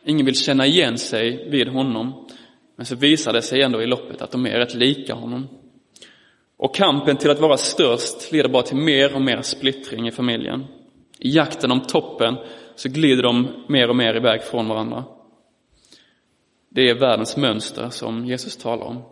Ingen 0.04 0.26
vill 0.26 0.36
känna 0.36 0.66
igen 0.66 0.98
sig 0.98 1.48
vid 1.50 1.68
honom. 1.68 2.26
Men 2.76 2.86
så 2.86 2.96
visar 2.96 3.32
det 3.32 3.42
sig 3.42 3.62
ändå 3.62 3.82
i 3.82 3.86
loppet 3.86 4.22
att 4.22 4.30
de 4.30 4.46
är 4.46 4.58
rätt 4.58 4.74
lika 4.74 5.14
honom. 5.14 5.48
Och 6.56 6.74
kampen 6.74 7.16
till 7.16 7.30
att 7.30 7.40
vara 7.40 7.56
störst 7.56 8.32
leder 8.32 8.48
bara 8.48 8.62
till 8.62 8.76
mer 8.76 9.14
och 9.14 9.22
mer 9.22 9.42
splittring 9.42 10.08
i 10.08 10.10
familjen. 10.10 10.64
I 11.18 11.30
jakten 11.30 11.70
om 11.70 11.80
toppen 11.80 12.36
så 12.74 12.88
glider 12.88 13.22
de 13.22 13.64
mer 13.68 13.88
och 13.88 13.96
mer 13.96 14.16
iväg 14.16 14.42
från 14.42 14.68
varandra. 14.68 15.04
Det 16.68 16.90
är 16.90 16.94
världens 16.94 17.36
mönster 17.36 17.90
som 17.90 18.26
Jesus 18.26 18.56
talar 18.56 18.86
om. 18.86 19.02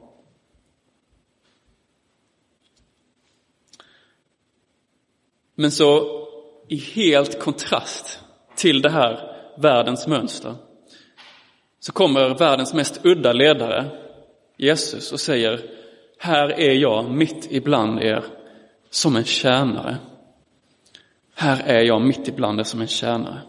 Men 5.54 5.70
så 5.70 6.18
i 6.68 6.76
helt 6.76 7.40
kontrast 7.40 8.20
till 8.56 8.82
det 8.82 8.90
här 8.90 9.36
världens 9.56 10.06
mönster 10.06 10.54
så 11.80 11.92
kommer 11.92 12.38
världens 12.38 12.74
mest 12.74 13.00
udda 13.04 13.32
ledare, 13.32 13.90
Jesus, 14.56 15.12
och 15.12 15.20
säger 15.20 15.60
Här 16.18 16.60
är 16.60 16.72
jag 16.72 17.10
mitt 17.10 17.48
ibland 17.50 18.02
er 18.02 18.24
som 18.90 19.16
en 19.16 19.24
tjänare. 19.24 19.96
Här 21.42 21.62
är 21.66 21.82
jag 21.82 22.02
mitt 22.02 22.28
ibland 22.28 22.60
er 22.60 22.64
som 22.64 22.80
en 22.80 22.86
tjänare. 22.86 23.40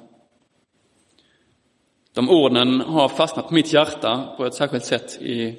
De 2.14 2.30
orden 2.30 2.82
har 2.82 3.10
fastnat 3.10 3.48
på 3.48 3.54
mitt 3.54 3.74
hjärta 3.74 4.34
på 4.38 4.46
ett 4.46 4.54
särskilt 4.54 4.86
sätt 4.86 5.22
i, 5.22 5.58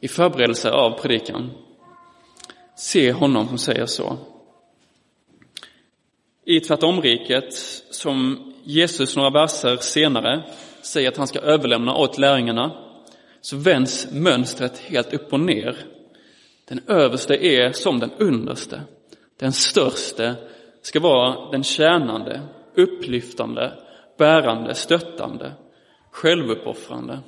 i 0.00 0.08
förberedelse 0.08 0.70
av 0.70 0.98
predikan. 0.98 1.50
Se 2.76 3.12
honom 3.12 3.48
som 3.48 3.58
säger 3.58 3.86
så. 3.86 4.16
I 6.44 6.60
tvärtomriket, 6.60 7.52
som 7.90 8.52
Jesus 8.64 9.16
några 9.16 9.30
verser 9.30 9.76
senare 9.76 10.44
säger 10.82 11.08
att 11.08 11.16
han 11.16 11.26
ska 11.26 11.38
överlämna 11.38 11.94
åt 11.94 12.18
lärjungarna, 12.18 12.72
så 13.40 13.56
vänds 13.56 14.08
mönstret 14.12 14.78
helt 14.78 15.12
upp 15.12 15.32
och 15.32 15.40
ner. 15.40 15.76
Den 16.68 16.80
överste 16.86 17.46
är 17.46 17.72
som 17.72 18.00
den 18.00 18.12
underste. 18.18 18.82
Den 19.38 19.52
störste 19.52 20.36
ska 20.86 21.00
vara 21.00 21.50
den 21.50 21.62
tjänande, 21.62 22.40
upplyftande, 22.74 23.72
bärande, 24.18 24.74
stöttande, 24.74 25.52
självuppoffrande. 26.10 27.20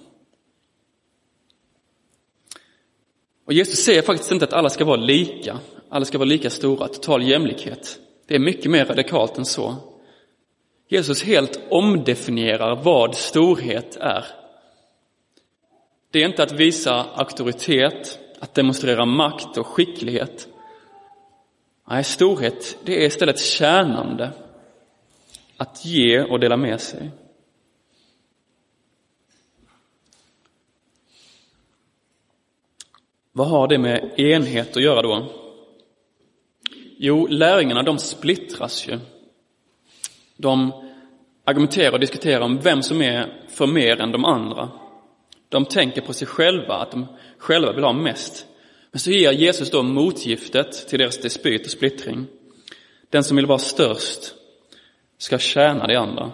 Och 3.45 3.53
Jesus 3.53 3.79
säger 3.79 4.03
faktiskt 4.03 4.33
inte 4.33 4.45
att 4.45 4.53
alla 4.53 4.71
ska 4.71 4.85
vara 4.85 5.01
lika, 5.01 5.59
alla 5.89 6.05
ska 6.05 6.19
vara 6.19 6.29
lika 6.29 6.51
stora, 6.51 6.89
total 6.89 7.23
jämlikhet. 7.23 7.99
Det 8.27 8.35
är 8.35 8.39
mycket 8.39 8.71
mer 8.71 8.85
radikalt 8.85 9.39
än 9.39 9.45
så. 9.45 9.77
Jesus 10.89 11.23
helt 11.23 11.61
omdefinierar 11.71 12.77
vad 12.77 13.15
storhet 13.15 13.97
är. 13.97 14.25
Det 16.11 16.23
är 16.23 16.27
inte 16.27 16.43
att 16.43 16.53
visa 16.53 17.07
auktoritet, 17.15 18.19
att 18.41 18.55
demonstrera 18.55 19.05
makt 19.07 19.57
och 19.59 19.67
skicklighet. 19.67 20.48
Nej, 21.91 22.05
storhet, 22.05 22.79
det 22.85 23.03
är 23.03 23.07
istället 23.07 23.41
tjänande, 23.41 24.31
att 25.57 25.85
ge 25.85 26.23
och 26.23 26.41
dela 26.41 26.57
med 26.57 26.81
sig. 26.81 27.11
Vad 33.33 33.49
har 33.49 33.69
det 33.69 33.79
med 33.79 34.21
enhet 34.21 34.77
att 34.77 34.83
göra 34.83 35.03
då? 35.03 35.33
Jo, 36.99 37.27
lärjungarna 37.27 37.83
de 37.83 37.99
splittras 37.99 38.89
ju. 38.89 38.99
De 40.37 40.73
argumenterar 41.45 41.93
och 41.93 42.01
diskuterar 42.01 42.41
om 42.41 42.59
vem 42.59 42.83
som 42.83 43.03
är 43.03 43.45
för 43.49 43.67
mer 43.67 44.01
än 44.01 44.13
de 44.13 44.25
andra. 44.25 44.71
De 45.49 45.65
tänker 45.65 46.01
på 46.01 46.13
sig 46.13 46.29
själva, 46.29 46.75
att 46.75 46.91
de 46.91 47.07
själva 47.39 47.73
vill 47.73 47.85
ha 47.85 47.93
mest. 47.93 48.48
Men 48.91 49.01
så 49.01 49.11
ger 49.11 49.33
Jesus 49.33 49.71
då 49.71 49.83
motgiftet 49.83 50.89
till 50.89 50.99
deras 50.99 51.19
dispyt 51.19 51.65
och 51.65 51.71
splittring. 51.71 52.27
Den 53.11 53.25
som 53.25 53.37
vill 53.37 53.47
vara 53.47 53.59
störst 53.59 54.35
ska 55.19 55.39
tjäna 55.39 55.87
de 55.87 55.97
andra. 55.97 56.33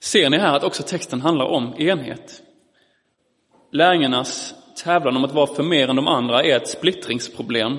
Ser 0.00 0.30
ni 0.30 0.38
här 0.38 0.56
att 0.56 0.64
också 0.64 0.82
texten 0.82 1.20
handlar 1.20 1.46
om 1.46 1.74
enhet? 1.78 2.42
Lärjungarnas 3.72 4.54
tävlan 4.84 5.16
om 5.16 5.24
att 5.24 5.34
vara 5.34 5.54
för 5.54 5.62
mer 5.62 5.88
än 5.88 5.96
de 5.96 6.08
andra 6.08 6.42
är 6.42 6.56
ett 6.56 6.68
splittringsproblem. 6.68 7.78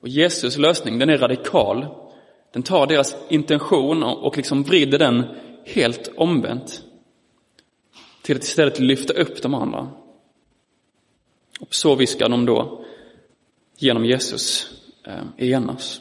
Och 0.00 0.08
Jesus 0.08 0.56
lösning, 0.56 0.98
den 0.98 1.10
är 1.10 1.18
radikal. 1.18 1.86
Den 2.52 2.62
tar 2.62 2.86
deras 2.86 3.16
intention 3.28 4.02
och 4.02 4.36
liksom 4.36 4.62
vrider 4.62 4.98
den 4.98 5.24
helt 5.66 6.10
omvänt. 6.16 6.82
Till 8.22 8.36
att 8.36 8.44
istället 8.44 8.80
lyfta 8.80 9.12
upp 9.12 9.42
de 9.42 9.54
andra. 9.54 10.03
Och 11.60 11.74
så 11.74 11.94
vis 11.94 12.10
ska 12.10 12.28
de 12.28 12.46
då 12.46 12.84
genom 13.78 14.04
Jesus 14.04 14.70
eh, 15.04 15.50
enas. 15.50 16.00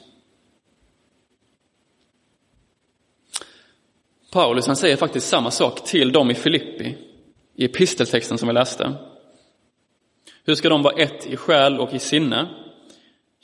Paulus 4.31 4.67
han 4.67 4.75
säger 4.75 4.97
faktiskt 4.97 5.27
samma 5.27 5.51
sak 5.51 5.85
till 5.85 6.11
dem 6.11 6.31
i 6.31 6.33
Filippi 6.33 6.97
i 7.55 7.65
episteltexten 7.65 8.37
som 8.37 8.47
vi 8.47 8.53
läste. 8.53 8.93
Hur 10.45 10.55
ska 10.55 10.69
de 10.69 10.81
vara 10.81 10.95
ett 10.95 11.27
i 11.27 11.35
själ 11.35 11.79
och 11.79 11.93
i 11.93 11.99
sinne? 11.99 12.49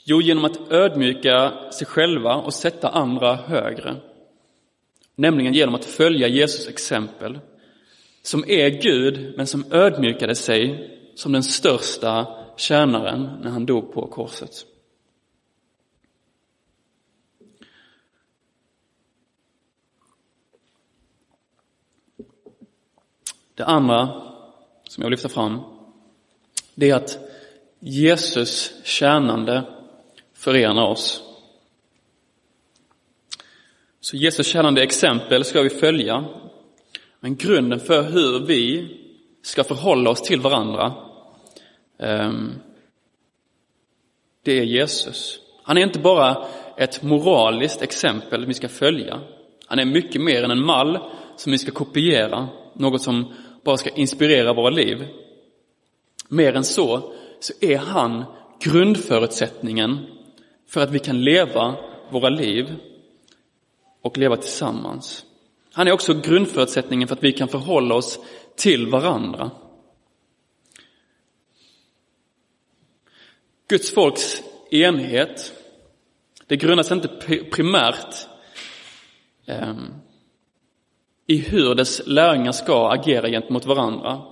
Jo, 0.04 0.20
genom 0.20 0.44
att 0.44 0.72
ödmjuka 0.72 1.52
sig 1.72 1.86
själva 1.86 2.34
och 2.34 2.54
sätta 2.54 2.88
andra 2.88 3.34
högre. 3.34 3.96
Nämligen 5.14 5.54
genom 5.54 5.74
att 5.74 5.84
följa 5.84 6.28
Jesus 6.28 6.68
exempel, 6.68 7.38
som 8.22 8.44
är 8.48 8.68
Gud, 8.68 9.34
men 9.36 9.46
som 9.46 9.64
ödmjukade 9.72 10.34
sig 10.34 10.90
som 11.20 11.32
den 11.32 11.42
största 11.42 12.26
tjänaren 12.56 13.38
när 13.42 13.50
han 13.50 13.66
dog 13.66 13.92
på 13.92 14.06
korset. 14.06 14.66
Det 23.54 23.64
andra 23.64 24.06
som 24.84 25.02
jag 25.02 25.06
vill 25.06 25.10
lyfta 25.10 25.28
fram, 25.28 25.60
det 26.74 26.90
är 26.90 26.94
att 26.94 27.18
Jesus 27.78 28.72
tjänande 28.84 29.64
förenar 30.32 30.86
oss. 30.86 31.22
Så 34.00 34.16
Jesus 34.16 34.46
tjänande 34.46 34.82
exempel 34.82 35.44
ska 35.44 35.62
vi 35.62 35.70
följa. 35.70 36.24
Men 37.20 37.36
grunden 37.36 37.80
för 37.80 38.02
hur 38.02 38.46
vi 38.46 38.96
ska 39.42 39.64
förhålla 39.64 40.10
oss 40.10 40.22
till 40.22 40.40
varandra, 40.40 41.09
Ehm, 42.00 42.52
det 44.42 44.58
är 44.58 44.64
Jesus. 44.64 45.40
Han 45.62 45.78
är 45.78 45.82
inte 45.82 45.98
bara 45.98 46.46
ett 46.76 47.02
moraliskt 47.02 47.82
exempel 47.82 48.46
vi 48.46 48.54
ska 48.54 48.68
följa. 48.68 49.20
Han 49.66 49.78
är 49.78 49.84
mycket 49.84 50.22
mer 50.22 50.42
än 50.42 50.50
en 50.50 50.64
mall 50.64 50.98
som 51.36 51.52
vi 51.52 51.58
ska 51.58 51.72
kopiera, 51.72 52.48
något 52.74 53.02
som 53.02 53.32
bara 53.64 53.76
ska 53.76 53.90
inspirera 53.90 54.52
våra 54.52 54.70
liv. 54.70 55.06
Mer 56.28 56.56
än 56.56 56.64
så, 56.64 57.12
så 57.40 57.52
är 57.60 57.78
han 57.78 58.24
grundförutsättningen 58.60 60.06
för 60.68 60.80
att 60.80 60.90
vi 60.90 60.98
kan 60.98 61.24
leva 61.24 61.74
våra 62.10 62.28
liv 62.28 62.74
och 64.02 64.18
leva 64.18 64.36
tillsammans. 64.36 65.24
Han 65.72 65.88
är 65.88 65.92
också 65.92 66.14
grundförutsättningen 66.14 67.08
för 67.08 67.16
att 67.16 67.24
vi 67.24 67.32
kan 67.32 67.48
förhålla 67.48 67.94
oss 67.94 68.18
till 68.56 68.86
varandra. 68.86 69.50
Guds 73.70 73.94
folks 73.94 74.42
enhet, 74.70 75.52
det 76.46 76.56
grundas 76.56 76.92
inte 76.92 77.08
primärt 77.50 78.28
eh, 79.46 79.74
i 81.26 81.36
hur 81.36 81.74
dess 81.74 82.02
lärjungar 82.06 82.52
ska 82.52 82.90
agera 82.92 83.28
gentemot 83.28 83.66
varandra, 83.66 84.22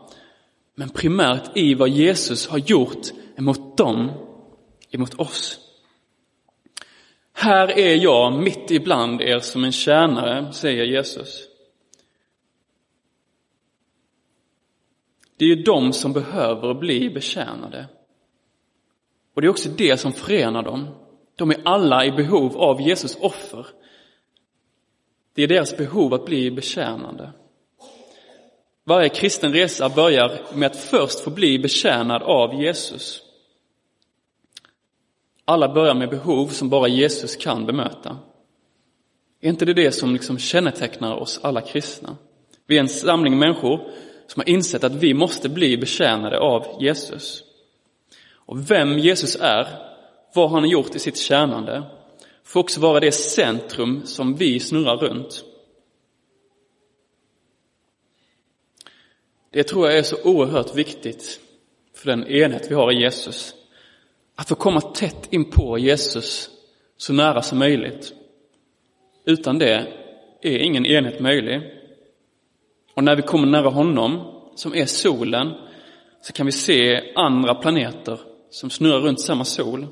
men 0.75 0.89
primärt 0.89 1.57
i 1.57 1.75
vad 1.75 1.89
Jesus 1.89 2.49
har 2.49 2.59
gjort 2.59 3.07
emot 3.37 3.77
dem, 3.77 4.11
emot 4.91 5.15
oss. 5.15 5.59
Här 7.33 7.79
är 7.79 7.95
jag 7.97 8.33
mitt 8.33 8.71
ibland 8.71 9.21
er 9.21 9.39
som 9.39 9.65
en 9.65 9.73
tjänare, 9.73 10.53
säger 10.53 10.85
Jesus. 10.85 11.45
Det 15.37 15.45
är 15.45 15.49
ju 15.49 15.63
de 15.63 15.93
som 15.93 16.13
behöver 16.13 16.75
bli 16.75 17.11
betjänade. 17.11 17.87
Och 19.39 19.43
det 19.43 19.49
är 19.49 19.51
också 19.51 19.69
det 19.69 20.01
som 20.01 20.13
förenar 20.13 20.63
dem. 20.63 20.89
De 21.37 21.51
är 21.51 21.61
alla 21.65 22.05
i 22.05 22.13
behov 22.13 22.57
av 22.57 22.81
Jesus 22.81 23.17
offer. 23.21 23.67
Det 25.35 25.43
är 25.43 25.49
deras 25.49 25.77
behov 25.77 26.15
att 26.15 26.25
bli 26.25 26.51
betjänade. 26.51 27.33
Varje 28.85 29.09
kristen 29.09 29.53
resa 29.53 29.89
börjar 29.89 30.41
med 30.55 30.67
att 30.67 30.77
först 30.77 31.21
få 31.21 31.31
bli 31.31 31.59
betjänad 31.59 32.23
av 32.23 32.63
Jesus. 32.63 33.23
Alla 35.45 35.75
börjar 35.75 35.95
med 35.95 36.11
behov 36.11 36.47
som 36.47 36.69
bara 36.69 36.89
Jesus 36.89 37.37
kan 37.37 37.67
bemöta. 37.67 38.19
Är 39.41 39.49
inte 39.49 39.65
det 39.65 39.75
det 39.75 39.93
som 39.93 40.13
liksom 40.13 40.39
kännetecknar 40.39 41.15
oss 41.15 41.41
alla 41.43 41.61
kristna? 41.61 42.17
Vi 42.67 42.77
är 42.77 42.81
en 42.81 42.89
samling 42.89 43.39
människor 43.39 43.81
som 44.27 44.41
har 44.41 44.49
insett 44.49 44.85
att 44.85 44.95
vi 44.95 45.15
måste 45.15 45.49
bli 45.49 45.77
betjänade 45.77 46.39
av 46.39 46.67
Jesus. 46.81 47.45
Och 48.49 48.71
vem 48.71 48.99
Jesus 48.99 49.37
är, 49.41 49.69
vad 50.35 50.51
han 50.51 50.63
har 50.63 50.71
gjort 50.71 50.95
i 50.95 50.99
sitt 50.99 51.17
tjänande, 51.17 51.83
får 52.45 52.61
också 52.61 52.81
vara 52.81 53.01
det 53.01 53.13
centrum 53.13 54.03
som 54.07 54.35
vi 54.35 54.61
snurrar 54.61 54.97
runt. 54.97 55.45
Det 59.51 59.63
tror 59.63 59.87
jag 59.89 59.99
är 59.99 60.03
så 60.03 60.17
oerhört 60.25 60.75
viktigt 60.75 61.41
för 61.95 62.07
den 62.07 62.27
enhet 62.27 62.71
vi 62.71 62.75
har 62.75 62.93
i 62.93 63.01
Jesus. 63.01 63.55
Att 64.35 64.49
få 64.49 64.55
komma 64.55 64.81
tätt 64.81 65.33
in 65.33 65.51
på 65.51 65.79
Jesus 65.79 66.51
så 66.97 67.13
nära 67.13 67.43
som 67.43 67.59
möjligt. 67.59 68.13
Utan 69.25 69.59
det 69.59 69.87
är 70.43 70.59
ingen 70.59 70.87
enhet 70.87 71.21
möjlig. 71.21 71.63
Och 72.95 73.05
när 73.05 73.17
vi 73.17 73.23
kommer 73.23 73.47
nära 73.47 73.69
honom, 73.69 74.41
som 74.55 74.75
är 74.75 74.87
solen, 74.87 75.53
så 76.23 76.33
kan 76.33 76.47
vi 76.47 76.53
se 76.53 77.13
andra 77.15 77.55
planeter 77.55 78.28
som 78.51 78.71
snurrar 78.71 79.01
runt 79.01 79.21
samma 79.21 79.45
sol. 79.45 79.87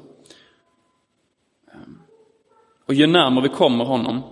Och 2.86 2.94
ju 2.94 3.06
närmare 3.06 3.48
vi 3.48 3.54
kommer 3.54 3.84
honom, 3.84 4.22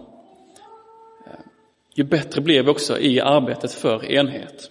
ju 1.95 2.05
bättre 2.05 2.41
blir 2.41 2.63
vi 2.63 2.71
också 2.71 2.99
i 2.99 3.21
arbetet 3.21 3.73
för 3.73 4.05
enhet. 4.05 4.71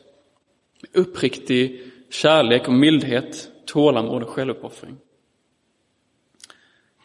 Med 0.81 1.05
uppriktig 1.05 1.91
kärlek 2.09 2.67
och 2.67 2.73
mildhet, 2.73 3.51
tålamod 3.65 4.23
och 4.23 4.29
självuppoffring. 4.29 4.97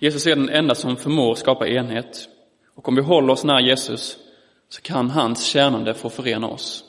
Jesus 0.01 0.27
är 0.27 0.37
den 0.37 0.49
enda 0.49 0.75
som 0.75 0.97
förmår 0.97 1.35
skapa 1.35 1.69
enhet. 1.69 2.29
Och 2.75 2.89
om 2.89 2.95
vi 2.95 3.03
håller 3.03 3.33
oss 3.33 3.45
nära 3.45 3.61
Jesus 3.61 4.19
så 4.69 4.83
kan 4.83 5.11
hans 5.11 5.45
tjänande 5.45 5.95
få 5.95 6.11
förena 6.11 6.49
oss. 6.49 6.85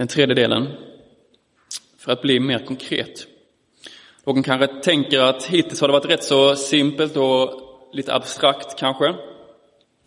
Den 0.00 0.08
tredje 0.08 0.34
delen, 0.34 0.68
för 1.98 2.12
att 2.12 2.22
bli 2.22 2.40
mer 2.40 2.58
konkret. 2.58 3.26
Någon 4.24 4.42
kanske 4.42 4.66
tänker 4.66 5.20
att 5.20 5.44
hittills 5.44 5.80
har 5.80 5.88
det 5.88 5.92
varit 5.92 6.10
rätt 6.10 6.24
så 6.24 6.56
simpelt 6.56 7.16
och 7.16 7.50
lite 7.92 8.14
abstrakt 8.14 8.78
kanske. 8.78 9.14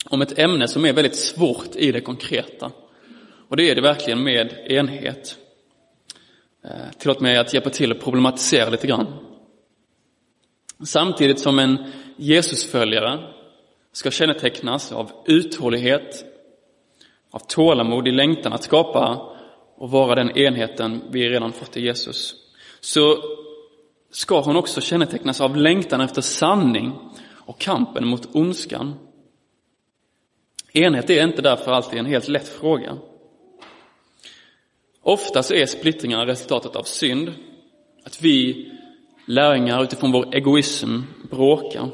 om 0.05 0.21
ett 0.21 0.39
ämne 0.39 0.67
som 0.67 0.85
är 0.85 0.93
väldigt 0.93 1.15
svårt 1.15 1.75
i 1.75 1.91
det 1.91 2.01
konkreta. 2.01 2.71
Och 3.49 3.57
det 3.57 3.69
är 3.69 3.75
det 3.75 3.81
verkligen 3.81 4.23
med 4.23 4.53
enhet. 4.67 5.37
Eh, 6.63 6.97
tillåt 6.97 7.19
mig 7.19 7.37
att 7.37 7.53
hjälpa 7.53 7.69
till 7.69 7.91
att 7.91 8.01
problematisera 8.01 8.69
lite 8.69 8.87
grann. 8.87 9.07
Samtidigt 10.85 11.39
som 11.39 11.59
en 11.59 11.91
Jesusföljare 12.17 13.19
ska 13.91 14.11
kännetecknas 14.11 14.91
av 14.91 15.11
uthållighet, 15.25 16.25
av 17.31 17.39
tålamod 17.39 18.07
i 18.07 18.11
längtan 18.11 18.53
att 18.53 18.63
skapa 18.63 19.29
och 19.75 19.91
vara 19.91 20.15
den 20.15 20.37
enheten 20.37 21.01
vi 21.09 21.29
redan 21.29 21.53
fått 21.53 21.77
i 21.77 21.81
Jesus, 21.81 22.35
så 22.79 23.17
ska 24.11 24.41
hon 24.41 24.55
också 24.55 24.81
kännetecknas 24.81 25.41
av 25.41 25.57
längtan 25.57 26.01
efter 26.01 26.21
sanning 26.21 26.93
och 27.31 27.59
kampen 27.59 28.07
mot 28.07 28.35
ondskan. 28.35 28.93
Enhet 30.73 31.09
är 31.09 31.23
inte 31.23 31.41
därför 31.41 31.71
alltid 31.71 31.99
en 31.99 32.05
helt 32.05 32.27
lätt 32.27 32.47
fråga. 32.47 32.97
Ofta 35.01 35.43
så 35.43 35.53
är 35.53 35.65
splittringarna 35.65 36.25
resultatet 36.25 36.75
av 36.75 36.83
synd, 36.83 37.33
att 38.05 38.21
vi 38.21 38.67
lärjungar 39.27 39.83
utifrån 39.83 40.11
vår 40.11 40.35
egoism 40.35 40.99
bråkar. 41.29 41.89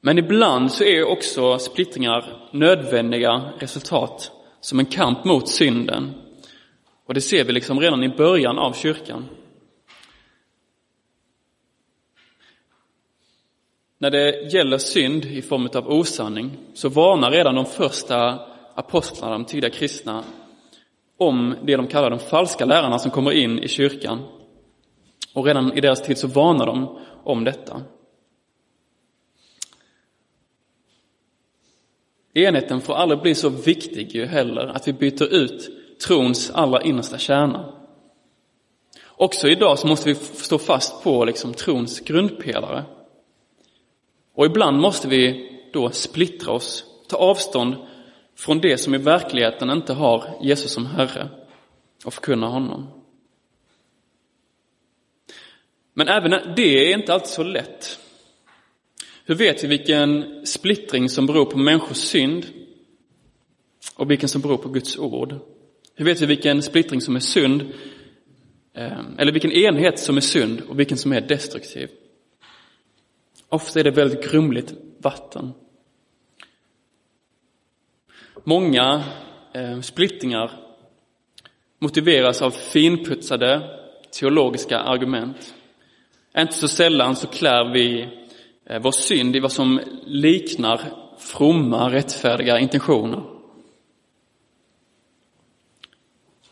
Men 0.00 0.18
ibland 0.18 0.72
så 0.72 0.84
är 0.84 1.04
också 1.04 1.58
splittringar 1.58 2.48
nödvändiga 2.52 3.52
resultat 3.58 4.32
som 4.68 4.78
en 4.78 4.86
kamp 4.86 5.24
mot 5.24 5.48
synden. 5.48 6.14
Och 7.06 7.14
det 7.14 7.20
ser 7.20 7.44
vi 7.44 7.52
liksom 7.52 7.80
redan 7.80 8.04
i 8.04 8.08
början 8.08 8.58
av 8.58 8.72
kyrkan. 8.72 9.28
När 13.98 14.10
det 14.10 14.52
gäller 14.52 14.78
synd 14.78 15.24
i 15.24 15.42
form 15.42 15.68
av 15.74 15.88
osanning 15.88 16.50
så 16.74 16.88
varnar 16.88 17.30
redan 17.30 17.54
de 17.54 17.66
första 17.66 18.40
apostlarna, 18.74 19.32
de 19.32 19.44
tidiga 19.44 19.70
kristna, 19.70 20.24
om 21.18 21.54
det 21.62 21.76
de 21.76 21.86
kallar 21.86 22.10
de 22.10 22.18
falska 22.18 22.64
lärarna 22.64 22.98
som 22.98 23.10
kommer 23.10 23.32
in 23.32 23.58
i 23.58 23.68
kyrkan. 23.68 24.22
Och 25.34 25.46
redan 25.46 25.72
i 25.72 25.80
deras 25.80 26.02
tid 26.02 26.18
så 26.18 26.28
varnar 26.28 26.66
de 26.66 26.98
om 27.24 27.44
detta. 27.44 27.82
Enheten 32.38 32.80
får 32.80 32.94
aldrig 32.94 33.20
bli 33.20 33.34
så 33.34 33.48
viktig 33.48 34.14
ju 34.14 34.26
heller 34.26 34.66
att 34.66 34.88
vi 34.88 34.92
byter 34.92 35.34
ut 35.34 35.70
trons 36.06 36.50
allra 36.50 36.82
innersta 36.82 37.18
kärna. 37.18 37.74
Också 39.06 39.48
idag 39.48 39.78
så 39.78 39.86
måste 39.86 40.08
vi 40.08 40.14
stå 40.14 40.58
fast 40.58 41.02
på 41.02 41.24
liksom 41.24 41.54
trons 41.54 42.00
grundpelare. 42.00 42.84
Och 44.34 44.46
ibland 44.46 44.80
måste 44.80 45.08
vi 45.08 45.50
då 45.72 45.90
splittra 45.90 46.52
oss, 46.52 46.84
ta 47.08 47.16
avstånd 47.16 47.76
från 48.36 48.58
det 48.58 48.78
som 48.78 48.94
i 48.94 48.98
verkligheten 48.98 49.70
inte 49.70 49.92
har 49.92 50.38
Jesus 50.42 50.72
som 50.72 50.86
Herre 50.86 51.28
och 52.04 52.14
förkunna 52.14 52.46
honom. 52.46 52.86
Men 55.94 56.08
även 56.08 56.54
det 56.56 56.92
är 56.92 56.98
inte 56.98 57.14
alltid 57.14 57.28
så 57.28 57.42
lätt. 57.42 57.98
Hur 59.28 59.34
vet 59.34 59.64
vi 59.64 59.68
vilken 59.68 60.46
splittring 60.46 61.08
som 61.08 61.26
beror 61.26 61.44
på 61.44 61.58
människors 61.58 61.96
synd 61.96 62.46
och 63.96 64.10
vilken 64.10 64.28
som 64.28 64.40
beror 64.40 64.56
på 64.56 64.68
Guds 64.68 64.98
ord? 64.98 65.34
Hur 65.94 66.04
vet 66.04 66.20
vi 66.20 66.26
vilken 66.26 66.62
splittring 66.62 67.00
som 67.00 67.16
är 67.16 67.20
synd, 67.20 67.62
eh, 68.74 69.00
eller 69.18 69.32
vilken 69.32 69.52
enhet 69.52 69.98
som 69.98 70.16
är 70.16 70.20
synd 70.20 70.62
och 70.68 70.80
vilken 70.80 70.98
som 70.98 71.12
är 71.12 71.20
destruktiv? 71.20 71.90
Ofta 73.48 73.80
är 73.80 73.84
det 73.84 73.90
väldigt 73.90 74.30
grumligt 74.30 74.74
vatten. 74.98 75.52
Många 78.44 79.04
eh, 79.54 79.80
splittringar 79.80 80.50
motiveras 81.78 82.42
av 82.42 82.50
finputsade 82.50 83.78
teologiska 84.10 84.78
argument. 84.78 85.54
Inte 86.38 86.54
så 86.54 86.68
sällan 86.68 87.16
så 87.16 87.26
klär 87.26 87.72
vi 87.72 88.18
Eh, 88.68 88.80
vår 88.82 88.90
synd 88.90 89.36
i 89.36 89.40
vad 89.40 89.52
som 89.52 89.80
liknar 90.06 90.80
fromma, 91.18 91.90
rättfärdiga 91.90 92.58
intentioner. 92.58 93.22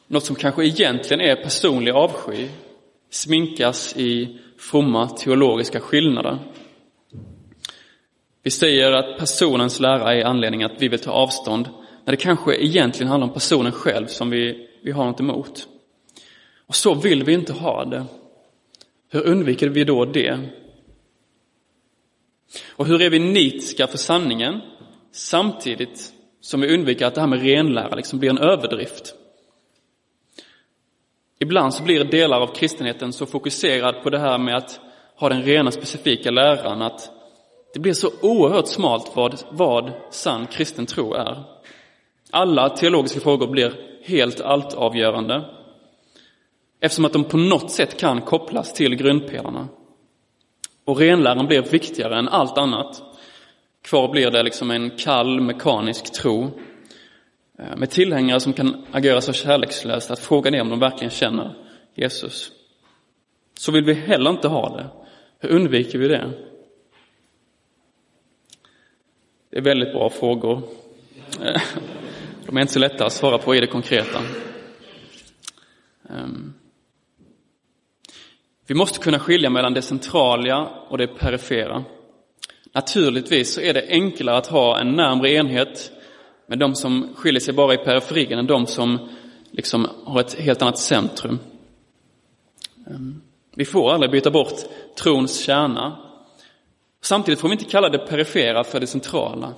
Något 0.06 0.24
som 0.24 0.36
kanske 0.36 0.64
egentligen 0.64 1.20
är 1.20 1.36
personlig 1.36 1.92
avsky 1.92 2.48
sminkas 3.10 3.96
i 3.96 4.38
fromma 4.58 5.08
teologiska 5.08 5.80
skillnader. 5.80 6.38
Vi 8.42 8.50
säger 8.50 8.92
att 8.92 9.18
personens 9.18 9.80
lära 9.80 10.14
är 10.14 10.24
anledningen 10.24 10.70
att 10.70 10.82
vi 10.82 10.88
vill 10.88 11.00
ta 11.00 11.10
avstånd, 11.10 11.68
när 12.04 12.12
det 12.12 12.16
kanske 12.16 12.56
egentligen 12.56 13.10
handlar 13.10 13.28
om 13.28 13.34
personen 13.34 13.72
själv 13.72 14.06
som 14.06 14.30
vi, 14.30 14.68
vi 14.82 14.90
har 14.90 15.04
något 15.04 15.20
emot. 15.20 15.68
Och 16.66 16.74
så 16.74 16.94
vill 16.94 17.24
vi 17.24 17.32
inte 17.32 17.52
ha 17.52 17.84
det. 17.84 18.04
Hur 19.10 19.26
undviker 19.26 19.68
vi 19.68 19.84
då 19.84 20.04
det? 20.04 20.40
Och 22.68 22.86
hur 22.86 23.02
är 23.02 23.10
vi 23.10 23.18
nitiska 23.18 23.86
för 23.86 23.98
sanningen 23.98 24.60
samtidigt 25.12 26.12
som 26.40 26.60
vi 26.60 26.74
undviker 26.74 27.06
att 27.06 27.14
det 27.14 27.20
här 27.20 27.28
med 27.28 27.42
renlära 27.42 27.94
liksom 27.94 28.18
blir 28.18 28.30
en 28.30 28.38
överdrift? 28.38 29.14
Ibland 31.38 31.74
så 31.74 31.82
blir 31.82 32.04
delar 32.04 32.40
av 32.40 32.54
kristenheten 32.54 33.12
så 33.12 33.26
fokuserad 33.26 34.02
på 34.02 34.10
det 34.10 34.18
här 34.18 34.38
med 34.38 34.56
att 34.56 34.80
ha 35.16 35.28
den 35.28 35.42
rena 35.42 35.70
specifika 35.70 36.30
läran 36.30 36.82
att 36.82 37.10
det 37.74 37.80
blir 37.80 37.92
så 37.92 38.10
oerhört 38.22 38.66
smalt 38.66 39.12
vad, 39.14 39.42
vad 39.50 39.92
sann 40.10 40.46
kristen 40.46 40.86
tro 40.86 41.14
är. 41.14 41.44
Alla 42.30 42.68
teologiska 42.68 43.20
frågor 43.20 43.46
blir 43.46 43.72
helt 44.04 44.40
altavgörande 44.40 45.44
eftersom 46.80 47.04
att 47.04 47.12
de 47.12 47.24
på 47.24 47.36
något 47.36 47.70
sätt 47.70 48.00
kan 48.00 48.22
kopplas 48.22 48.72
till 48.74 48.94
grundpelarna. 48.94 49.68
Och 50.86 50.98
renläran 50.98 51.46
blir 51.46 51.62
viktigare 51.62 52.18
än 52.18 52.28
allt 52.28 52.58
annat. 52.58 53.02
Kvar 53.82 54.08
blir 54.08 54.30
det 54.30 54.42
liksom 54.42 54.70
en 54.70 54.90
kall 54.90 55.40
mekanisk 55.40 56.12
tro 56.12 56.60
eh, 57.58 57.76
med 57.76 57.90
tillhängare 57.90 58.40
som 58.40 58.52
kan 58.52 58.86
agera 58.92 59.20
så 59.20 59.32
kärlekslöst 59.32 60.10
att 60.10 60.18
frågan 60.18 60.54
är 60.54 60.60
om 60.60 60.68
de 60.68 60.78
verkligen 60.78 61.10
känner 61.10 61.54
Jesus. 61.94 62.52
Så 63.54 63.72
vill 63.72 63.84
vi 63.84 63.94
heller 63.94 64.30
inte 64.30 64.48
ha 64.48 64.76
det. 64.76 64.86
Hur 65.38 65.48
undviker 65.48 65.98
vi 65.98 66.08
det? 66.08 66.30
Det 69.50 69.56
är 69.56 69.62
väldigt 69.62 69.92
bra 69.92 70.10
frågor. 70.10 70.62
Eh, 71.42 71.62
de 72.46 72.56
är 72.56 72.60
inte 72.60 72.72
så 72.72 72.78
lätta 72.78 73.06
att 73.06 73.12
svara 73.12 73.38
på 73.38 73.54
i 73.54 73.60
det 73.60 73.66
konkreta. 73.66 74.22
Ehm, 76.10 76.54
vi 78.66 78.74
måste 78.74 78.98
kunna 78.98 79.18
skilja 79.18 79.50
mellan 79.50 79.74
det 79.74 79.82
centrala 79.82 80.68
och 80.88 80.98
det 80.98 81.06
perifera. 81.06 81.84
Naturligtvis 82.72 83.54
så 83.54 83.60
är 83.60 83.74
det 83.74 83.86
enklare 83.88 84.36
att 84.36 84.46
ha 84.46 84.80
en 84.80 84.92
närmre 84.92 85.30
enhet 85.30 85.92
med 86.46 86.58
de 86.58 86.74
som 86.74 87.14
skiljer 87.16 87.40
sig 87.40 87.54
bara 87.54 87.74
i 87.74 87.78
periferin 87.78 88.38
än 88.38 88.46
de 88.46 88.66
som 88.66 89.08
liksom 89.50 89.88
har 90.04 90.20
ett 90.20 90.34
helt 90.34 90.62
annat 90.62 90.78
centrum. 90.78 91.38
Ehm, 92.86 93.22
vi 93.54 93.64
får 93.64 93.92
aldrig 93.92 94.10
byta 94.10 94.30
bort 94.30 94.54
trons 94.96 95.40
kärna 95.40 96.06
Samtidigt 97.06 97.40
får 97.40 97.48
vi 97.48 97.52
inte 97.52 97.64
kalla 97.64 97.88
det 97.88 97.98
perifera 97.98 98.64
för 98.64 98.80
det 98.80 98.86
centrala. 98.86 99.54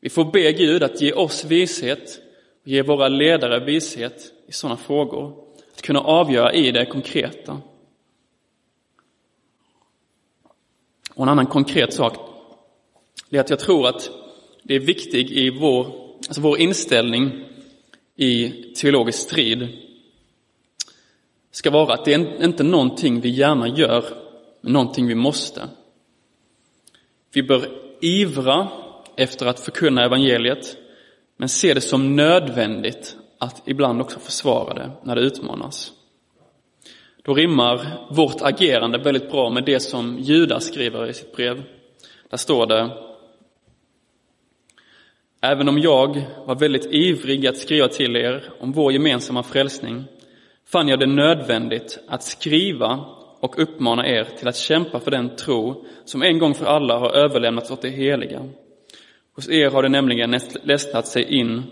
Vi 0.00 0.10
får 0.10 0.24
be 0.32 0.52
Gud 0.52 0.82
att 0.82 1.00
ge 1.00 1.12
oss 1.12 1.44
vishet 1.44 2.20
och 2.62 2.68
ge 2.68 2.82
våra 2.82 3.08
ledare 3.08 3.64
vishet 3.64 4.32
i 4.48 4.52
sådana 4.52 4.76
frågor. 4.76 5.34
Att 5.74 5.82
kunna 5.82 6.00
avgöra 6.00 6.52
i 6.52 6.70
det 6.70 6.86
konkreta. 6.86 7.60
Och 11.14 11.22
en 11.22 11.28
annan 11.28 11.46
konkret 11.46 11.94
sak 11.94 12.16
är 13.30 13.40
att 13.40 13.50
jag 13.50 13.58
tror 13.58 13.88
att 13.88 14.10
det 14.62 14.74
är 14.74 14.80
viktigt 14.80 15.30
i 15.30 15.50
vår, 15.50 15.86
alltså 16.16 16.40
vår 16.40 16.58
inställning 16.58 17.44
i 18.16 18.48
teologisk 18.76 19.18
strid 19.18 19.68
ska 21.50 21.70
vara 21.70 21.94
att 21.94 22.04
det 22.04 22.14
är 22.14 22.44
inte 22.44 22.62
någonting 22.62 23.20
vi 23.20 23.28
gärna 23.28 23.68
gör 23.68 24.04
men 24.60 24.72
någonting 24.72 25.06
vi 25.06 25.14
måste. 25.14 25.68
Vi 27.32 27.42
bör 27.42 27.68
ivra 28.00 28.68
efter 29.16 29.46
att 29.46 29.60
förkunna 29.60 30.04
evangeliet, 30.04 30.76
men 31.36 31.48
se 31.48 31.74
det 31.74 31.80
som 31.80 32.16
nödvändigt 32.16 33.16
att 33.44 33.62
ibland 33.68 34.00
också 34.00 34.18
försvara 34.18 34.74
det 34.74 34.90
när 35.02 35.14
det 35.14 35.20
utmanas. 35.20 35.92
Då 37.22 37.34
rimmar 37.34 38.06
vårt 38.10 38.42
agerande 38.42 38.98
väldigt 38.98 39.30
bra 39.30 39.50
med 39.50 39.64
det 39.64 39.80
som 39.80 40.18
Judas 40.18 40.64
skriver 40.64 41.06
i 41.06 41.14
sitt 41.14 41.36
brev. 41.36 41.62
Där 42.30 42.36
står 42.36 42.66
det 42.66 42.90
Även 45.40 45.68
om 45.68 45.78
jag 45.78 46.22
var 46.46 46.54
väldigt 46.54 46.86
ivrig 46.94 47.46
att 47.46 47.56
skriva 47.56 47.88
till 47.88 48.16
er 48.16 48.52
om 48.60 48.72
vår 48.72 48.92
gemensamma 48.92 49.42
frälsning 49.42 50.04
fann 50.66 50.88
jag 50.88 51.00
det 51.00 51.06
nödvändigt 51.06 51.98
att 52.08 52.22
skriva 52.22 53.04
och 53.40 53.62
uppmana 53.62 54.06
er 54.08 54.24
till 54.24 54.48
att 54.48 54.56
kämpa 54.56 55.00
för 55.00 55.10
den 55.10 55.36
tro 55.36 55.84
som 56.04 56.22
en 56.22 56.38
gång 56.38 56.54
för 56.54 56.66
alla 56.66 56.98
har 56.98 57.10
överlämnats 57.10 57.70
åt 57.70 57.82
det 57.82 57.90
heliga. 57.90 58.48
Hos 59.34 59.48
er 59.48 59.70
har 59.70 59.82
det 59.82 59.88
nämligen 59.88 60.40
lästnat 60.62 61.06
sig 61.06 61.38
in 61.38 61.62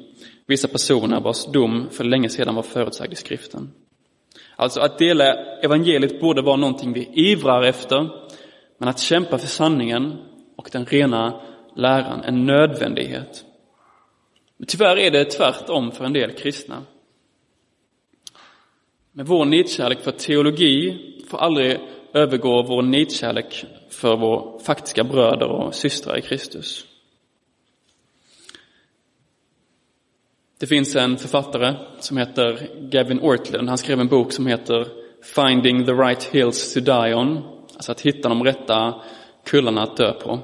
vissa 0.46 0.68
personer 0.68 1.20
vars 1.20 1.46
dom 1.46 1.88
för 1.90 2.04
länge 2.04 2.28
sedan 2.28 2.54
var 2.54 2.62
förutsagd 2.62 3.12
i 3.12 3.16
skriften. 3.16 3.72
Alltså 4.56 4.80
att 4.80 4.98
dela 4.98 5.34
evangeliet 5.62 6.20
borde 6.20 6.42
vara 6.42 6.56
någonting 6.56 6.92
vi 6.92 7.10
ivrar 7.12 7.62
efter, 7.62 8.08
men 8.78 8.88
att 8.88 9.00
kämpa 9.00 9.38
för 9.38 9.46
sanningen 9.46 10.16
och 10.56 10.68
den 10.72 10.86
rena 10.86 11.40
läran 11.76 12.20
en 12.24 12.46
nödvändighet. 12.46 13.44
Men 14.56 14.66
tyvärr 14.66 14.96
är 14.96 15.10
det 15.10 15.24
tvärtom 15.24 15.92
för 15.92 16.04
en 16.04 16.12
del 16.12 16.32
kristna. 16.32 16.82
Men 19.12 19.26
vår 19.26 19.44
nitkärlek 19.44 20.00
för 20.00 20.12
teologi 20.12 20.98
får 21.28 21.38
aldrig 21.38 21.78
övergå 22.14 22.62
vår 22.62 22.82
nitkärlek 22.82 23.64
för 23.90 24.16
våra 24.16 24.58
faktiska 24.58 25.04
bröder 25.04 25.48
och 25.48 25.74
systrar 25.74 26.18
i 26.18 26.22
Kristus. 26.22 26.86
Det 30.62 30.66
finns 30.66 30.96
en 30.96 31.16
författare 31.18 31.74
som 31.98 32.16
heter 32.16 32.68
Gavin 32.80 33.20
Ortland. 33.20 33.68
Han 33.68 33.78
skrev 33.78 34.00
en 34.00 34.08
bok 34.08 34.32
som 34.32 34.46
heter 34.46 34.86
Finding 35.34 35.86
the 35.86 35.92
right 35.92 36.24
hills 36.24 36.74
to 36.74 36.80
die 36.80 37.14
on. 37.14 37.42
Alltså 37.74 37.92
att 37.92 38.00
hitta 38.00 38.28
de 38.28 38.44
rätta 38.44 39.02
kullarna 39.44 39.82
att 39.82 39.96
dö 39.96 40.12
på. 40.12 40.40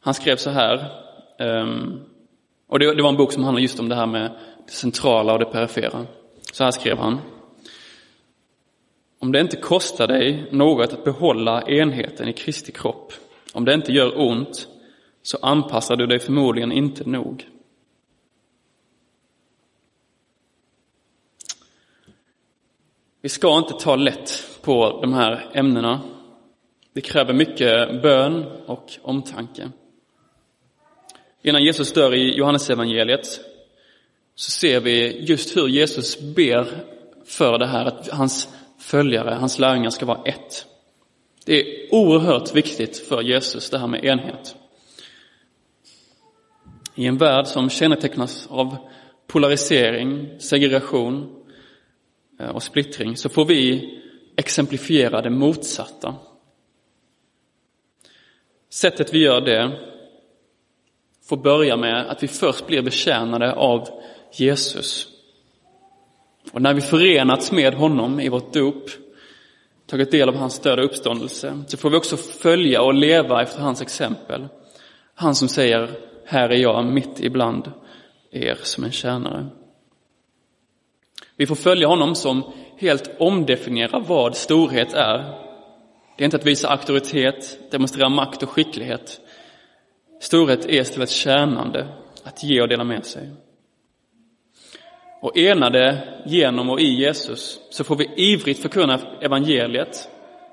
Han 0.00 0.14
skrev 0.14 0.36
så 0.36 0.50
här, 0.50 0.92
ehm, 1.38 2.00
och 2.68 2.78
det 2.78 3.02
var 3.02 3.08
en 3.08 3.16
bok 3.16 3.32
som 3.32 3.44
handlar 3.44 3.62
just 3.62 3.80
om 3.80 3.88
det 3.88 3.94
här 3.94 4.06
med 4.06 4.30
det 4.66 4.72
centrala 4.72 5.32
och 5.32 5.38
det 5.38 5.44
perifera. 5.44 6.06
Så 6.52 6.64
här 6.64 6.70
skrev 6.70 6.98
han. 6.98 7.18
Om 9.18 9.32
det 9.32 9.40
inte 9.40 9.56
kostar 9.56 10.06
dig 10.06 10.48
något 10.50 10.92
att 10.92 11.04
behålla 11.04 11.62
enheten 11.62 12.28
i 12.28 12.32
Kristi 12.32 12.72
kropp, 12.72 13.12
om 13.52 13.64
det 13.64 13.74
inte 13.74 13.92
gör 13.92 14.20
ont, 14.20 14.68
så 15.22 15.38
anpassar 15.42 15.96
du 15.96 16.06
dig 16.06 16.18
förmodligen 16.18 16.72
inte 16.72 17.08
nog. 17.08 17.46
Vi 23.24 23.28
ska 23.28 23.58
inte 23.58 23.74
ta 23.74 23.96
lätt 23.96 24.58
på 24.62 24.98
de 25.02 25.12
här 25.12 25.50
ämnena. 25.54 26.00
Det 26.92 27.00
kräver 27.00 27.32
mycket 27.32 28.02
bön 28.02 28.44
och 28.66 28.92
omtanke. 29.02 29.70
Innan 31.42 31.64
Jesus 31.64 31.92
dör 31.92 32.14
i 32.14 32.34
Johannesevangeliet 32.34 33.40
så 34.34 34.50
ser 34.50 34.80
vi 34.80 35.24
just 35.24 35.56
hur 35.56 35.68
Jesus 35.68 36.20
ber 36.20 36.84
för 37.26 37.58
det 37.58 37.66
här 37.66 37.84
att 37.84 38.08
hans 38.08 38.48
följare, 38.78 39.34
hans 39.34 39.58
lärjungar 39.58 39.90
ska 39.90 40.06
vara 40.06 40.22
ett. 40.24 40.66
Det 41.44 41.60
är 41.60 41.94
oerhört 41.94 42.54
viktigt 42.54 42.98
för 42.98 43.22
Jesus 43.22 43.70
det 43.70 43.78
här 43.78 43.86
med 43.86 44.04
enhet. 44.04 44.56
I 46.94 47.06
en 47.06 47.18
värld 47.18 47.46
som 47.46 47.70
kännetecknas 47.70 48.46
av 48.50 48.76
polarisering, 49.26 50.28
segregation 50.38 51.41
Eh, 52.42 52.48
och 52.48 52.62
splittring 52.62 53.16
så 53.16 53.28
får 53.28 53.44
vi 53.44 53.90
exemplifiera 54.36 55.22
det 55.22 55.30
motsatta. 55.30 56.14
Sättet 58.70 59.14
vi 59.14 59.18
gör 59.18 59.40
det 59.40 59.78
får 61.24 61.36
börja 61.36 61.76
med 61.76 62.10
att 62.10 62.22
vi 62.22 62.28
först 62.28 62.66
blir 62.66 62.82
betjänade 62.82 63.52
av 63.52 63.88
Jesus. 64.32 65.08
Och 66.52 66.62
när 66.62 66.74
vi 66.74 66.80
förenats 66.80 67.52
med 67.52 67.74
honom 67.74 68.20
i 68.20 68.28
vårt 68.28 68.52
dop, 68.52 68.84
tagit 69.86 70.10
del 70.10 70.28
av 70.28 70.34
hans 70.34 70.60
död 70.60 70.78
och 70.78 70.84
uppståndelse, 70.84 71.62
så 71.66 71.76
får 71.76 71.90
vi 71.90 71.96
också 71.96 72.16
följa 72.16 72.82
och 72.82 72.94
leva 72.94 73.42
efter 73.42 73.60
hans 73.60 73.82
exempel. 73.82 74.48
Han 75.14 75.34
som 75.34 75.48
säger, 75.48 75.90
här 76.26 76.48
är 76.48 76.56
jag 76.56 76.84
mitt 76.84 77.20
ibland 77.20 77.72
er 78.30 78.58
som 78.62 78.84
en 78.84 78.92
tjänare. 78.92 79.46
Vi 81.42 81.46
får 81.46 81.54
följa 81.54 81.88
honom 81.88 82.14
som 82.14 82.52
helt 82.78 83.10
omdefinierar 83.18 84.00
vad 84.00 84.36
storhet 84.36 84.94
är. 84.94 85.18
Det 86.16 86.22
är 86.22 86.24
inte 86.24 86.36
att 86.36 86.46
visa 86.46 86.68
auktoritet, 86.68 87.58
demonstrera 87.70 88.08
makt 88.08 88.42
och 88.42 88.48
skicklighet. 88.48 89.20
Storhet 90.20 90.64
är 90.64 90.80
istället 90.80 91.10
tjänande, 91.10 91.88
att 92.24 92.44
ge 92.44 92.60
och 92.62 92.68
dela 92.68 92.84
med 92.84 93.04
sig. 93.04 93.30
Och 95.22 95.36
enade 95.38 96.08
genom 96.26 96.70
och 96.70 96.80
i 96.80 96.88
Jesus 96.88 97.60
så 97.70 97.84
får 97.84 97.96
vi 97.96 98.10
ivrigt 98.16 98.62
förkunna 98.62 99.00
evangeliet 99.20 100.08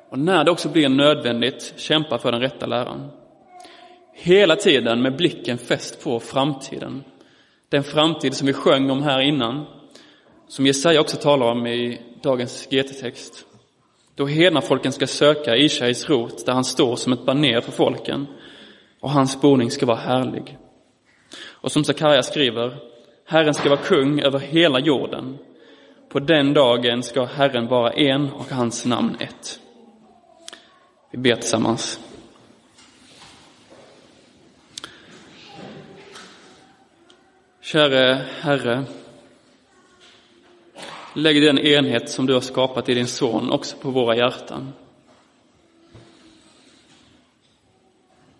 och 0.10 0.20
när 0.20 0.44
det 0.44 0.52
också 0.52 0.70
blir 0.70 0.90
nödvändigt 0.90 1.74
kämpa 1.78 2.18
för 2.18 2.32
den 2.32 2.42
rätta 2.42 2.66
läran. 2.66 3.12
Hela 4.14 4.56
tiden 4.56 5.02
med 5.02 5.18
blicken 5.18 5.58
fäst 5.58 6.04
på 6.04 6.20
framtiden. 6.20 7.04
Den 7.70 7.84
framtid 7.84 8.34
som 8.34 8.48
vi 8.48 8.54
sjöng 8.54 8.92
om 8.92 9.04
här 9.04 9.20
innan, 9.20 9.79
som 10.50 10.66
Jesaja 10.66 11.02
också 11.02 11.18
talar 11.18 11.52
om 11.52 11.68
i 11.68 12.02
dagens 12.22 12.68
GT-text. 12.72 13.46
Då 14.16 14.26
hednafolken 14.26 14.92
ska 14.92 15.08
söka 15.08 15.58
Ishais 15.58 16.10
rot 16.10 16.46
där 16.46 16.54
han 16.54 16.64
står 16.64 16.96
som 16.96 17.14
ett 17.14 17.26
baner 17.26 17.62
för 17.62 17.72
folken 17.72 18.28
och 19.00 19.12
hans 19.12 19.42
boning 19.42 19.72
ska 19.72 19.86
vara 19.86 19.98
härlig. 19.98 20.58
Och 21.46 21.72
som 21.72 21.84
Sakarja 21.84 22.24
skriver, 22.24 22.78
Herren 23.26 23.54
ska 23.54 23.70
vara 23.70 23.80
kung 23.80 24.20
över 24.20 24.40
hela 24.40 24.80
jorden. 24.80 25.38
På 26.10 26.20
den 26.20 26.54
dagen 26.54 27.04
ska 27.04 27.26
Herren 27.26 27.68
vara 27.68 27.92
en 27.92 28.32
och 28.32 28.50
hans 28.52 28.86
namn 28.86 29.18
ett. 29.20 29.60
Vi 31.12 31.18
ber 31.18 31.36
tillsammans. 31.36 32.00
Käre 37.62 38.26
Herre, 38.42 38.86
lägg 41.14 41.42
den 41.42 41.60
enhet 41.60 42.10
som 42.10 42.26
du 42.26 42.34
har 42.34 42.42
skapat 42.42 42.90
i 42.90 42.94
din 42.94 43.08
son 43.08 43.52
också 43.52 43.78
på 43.78 43.92
våra 43.92 44.16
hjärtan. 44.16 44.74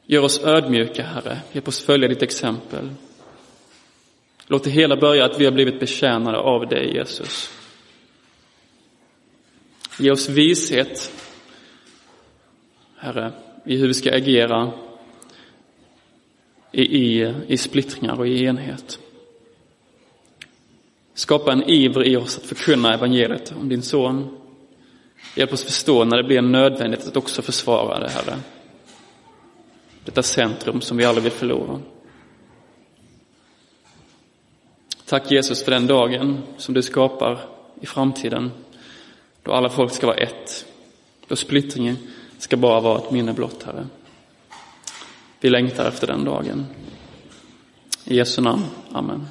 Gör 0.06 0.24
oss 0.24 0.44
ödmjuka, 0.44 1.04
Herre. 1.04 1.42
Hjälp 1.52 1.68
oss 1.68 1.82
följa 1.82 2.08
ditt 2.08 2.22
exempel. 2.22 2.90
Låt 4.48 4.64
det 4.64 4.70
hela 4.70 4.98
börja 4.98 5.26
att 5.26 5.40
vi 5.40 5.46
har 5.46 5.52
blivit 5.52 5.80
betjänade 5.80 6.38
av 6.38 6.68
dig, 6.68 6.94
Jesus. 6.94 7.52
Ge 10.00 10.12
oss 10.12 10.30
vishet, 10.30 11.12
Herre, 12.98 13.32
i 13.66 13.78
hur 13.78 13.88
vi 13.88 13.94
ska 13.94 14.16
agera 14.16 14.72
i, 16.72 16.82
i, 16.82 17.34
i 17.48 17.58
splittringar 17.58 18.20
och 18.20 18.28
i 18.28 18.46
enhet. 18.46 19.00
Skapa 21.20 21.52
en 21.52 21.70
iver 21.70 22.04
i 22.08 22.18
oss 22.18 22.38
att 22.38 22.46
förkunna 22.46 22.94
evangeliet 22.94 23.54
om 23.60 23.70
din 23.70 23.82
son. 23.82 24.38
Hjälp 25.36 25.54
oss 25.54 25.64
förstå 25.64 26.04
när 26.04 26.18
det 26.18 26.24
blir 26.24 26.42
nödvändigt 26.42 27.08
att 27.08 27.18
också 27.18 27.42
försvara 27.42 28.00
det, 28.00 28.10
Herre. 28.10 28.40
Detta 30.06 30.24
centrum 30.24 30.82
som 30.82 30.98
vi 30.98 31.06
aldrig 31.06 31.24
vill 31.24 31.32
förlora. 31.32 31.80
Tack 35.06 35.32
Jesus 35.32 35.64
för 35.64 35.72
den 35.72 35.88
dagen 35.88 36.42
som 36.58 36.74
du 36.74 36.82
skapar 36.82 37.40
i 37.82 37.86
framtiden, 37.86 38.52
då 39.44 39.52
alla 39.52 39.70
folk 39.70 39.94
ska 39.94 40.08
vara 40.08 40.18
ett, 40.18 40.66
då 41.28 41.36
splittringen 41.36 41.98
ska 42.38 42.58
bara 42.58 42.80
vara 42.80 42.98
ett 42.98 43.12
minne 43.12 43.34
blott, 43.34 43.64
Herre. 43.64 43.88
Vi 45.40 45.50
längtar 45.50 45.88
efter 45.88 46.08
den 46.08 46.24
dagen. 46.24 46.66
I 48.06 48.16
Jesu 48.16 48.42
namn. 48.42 48.66
Amen. 48.92 49.28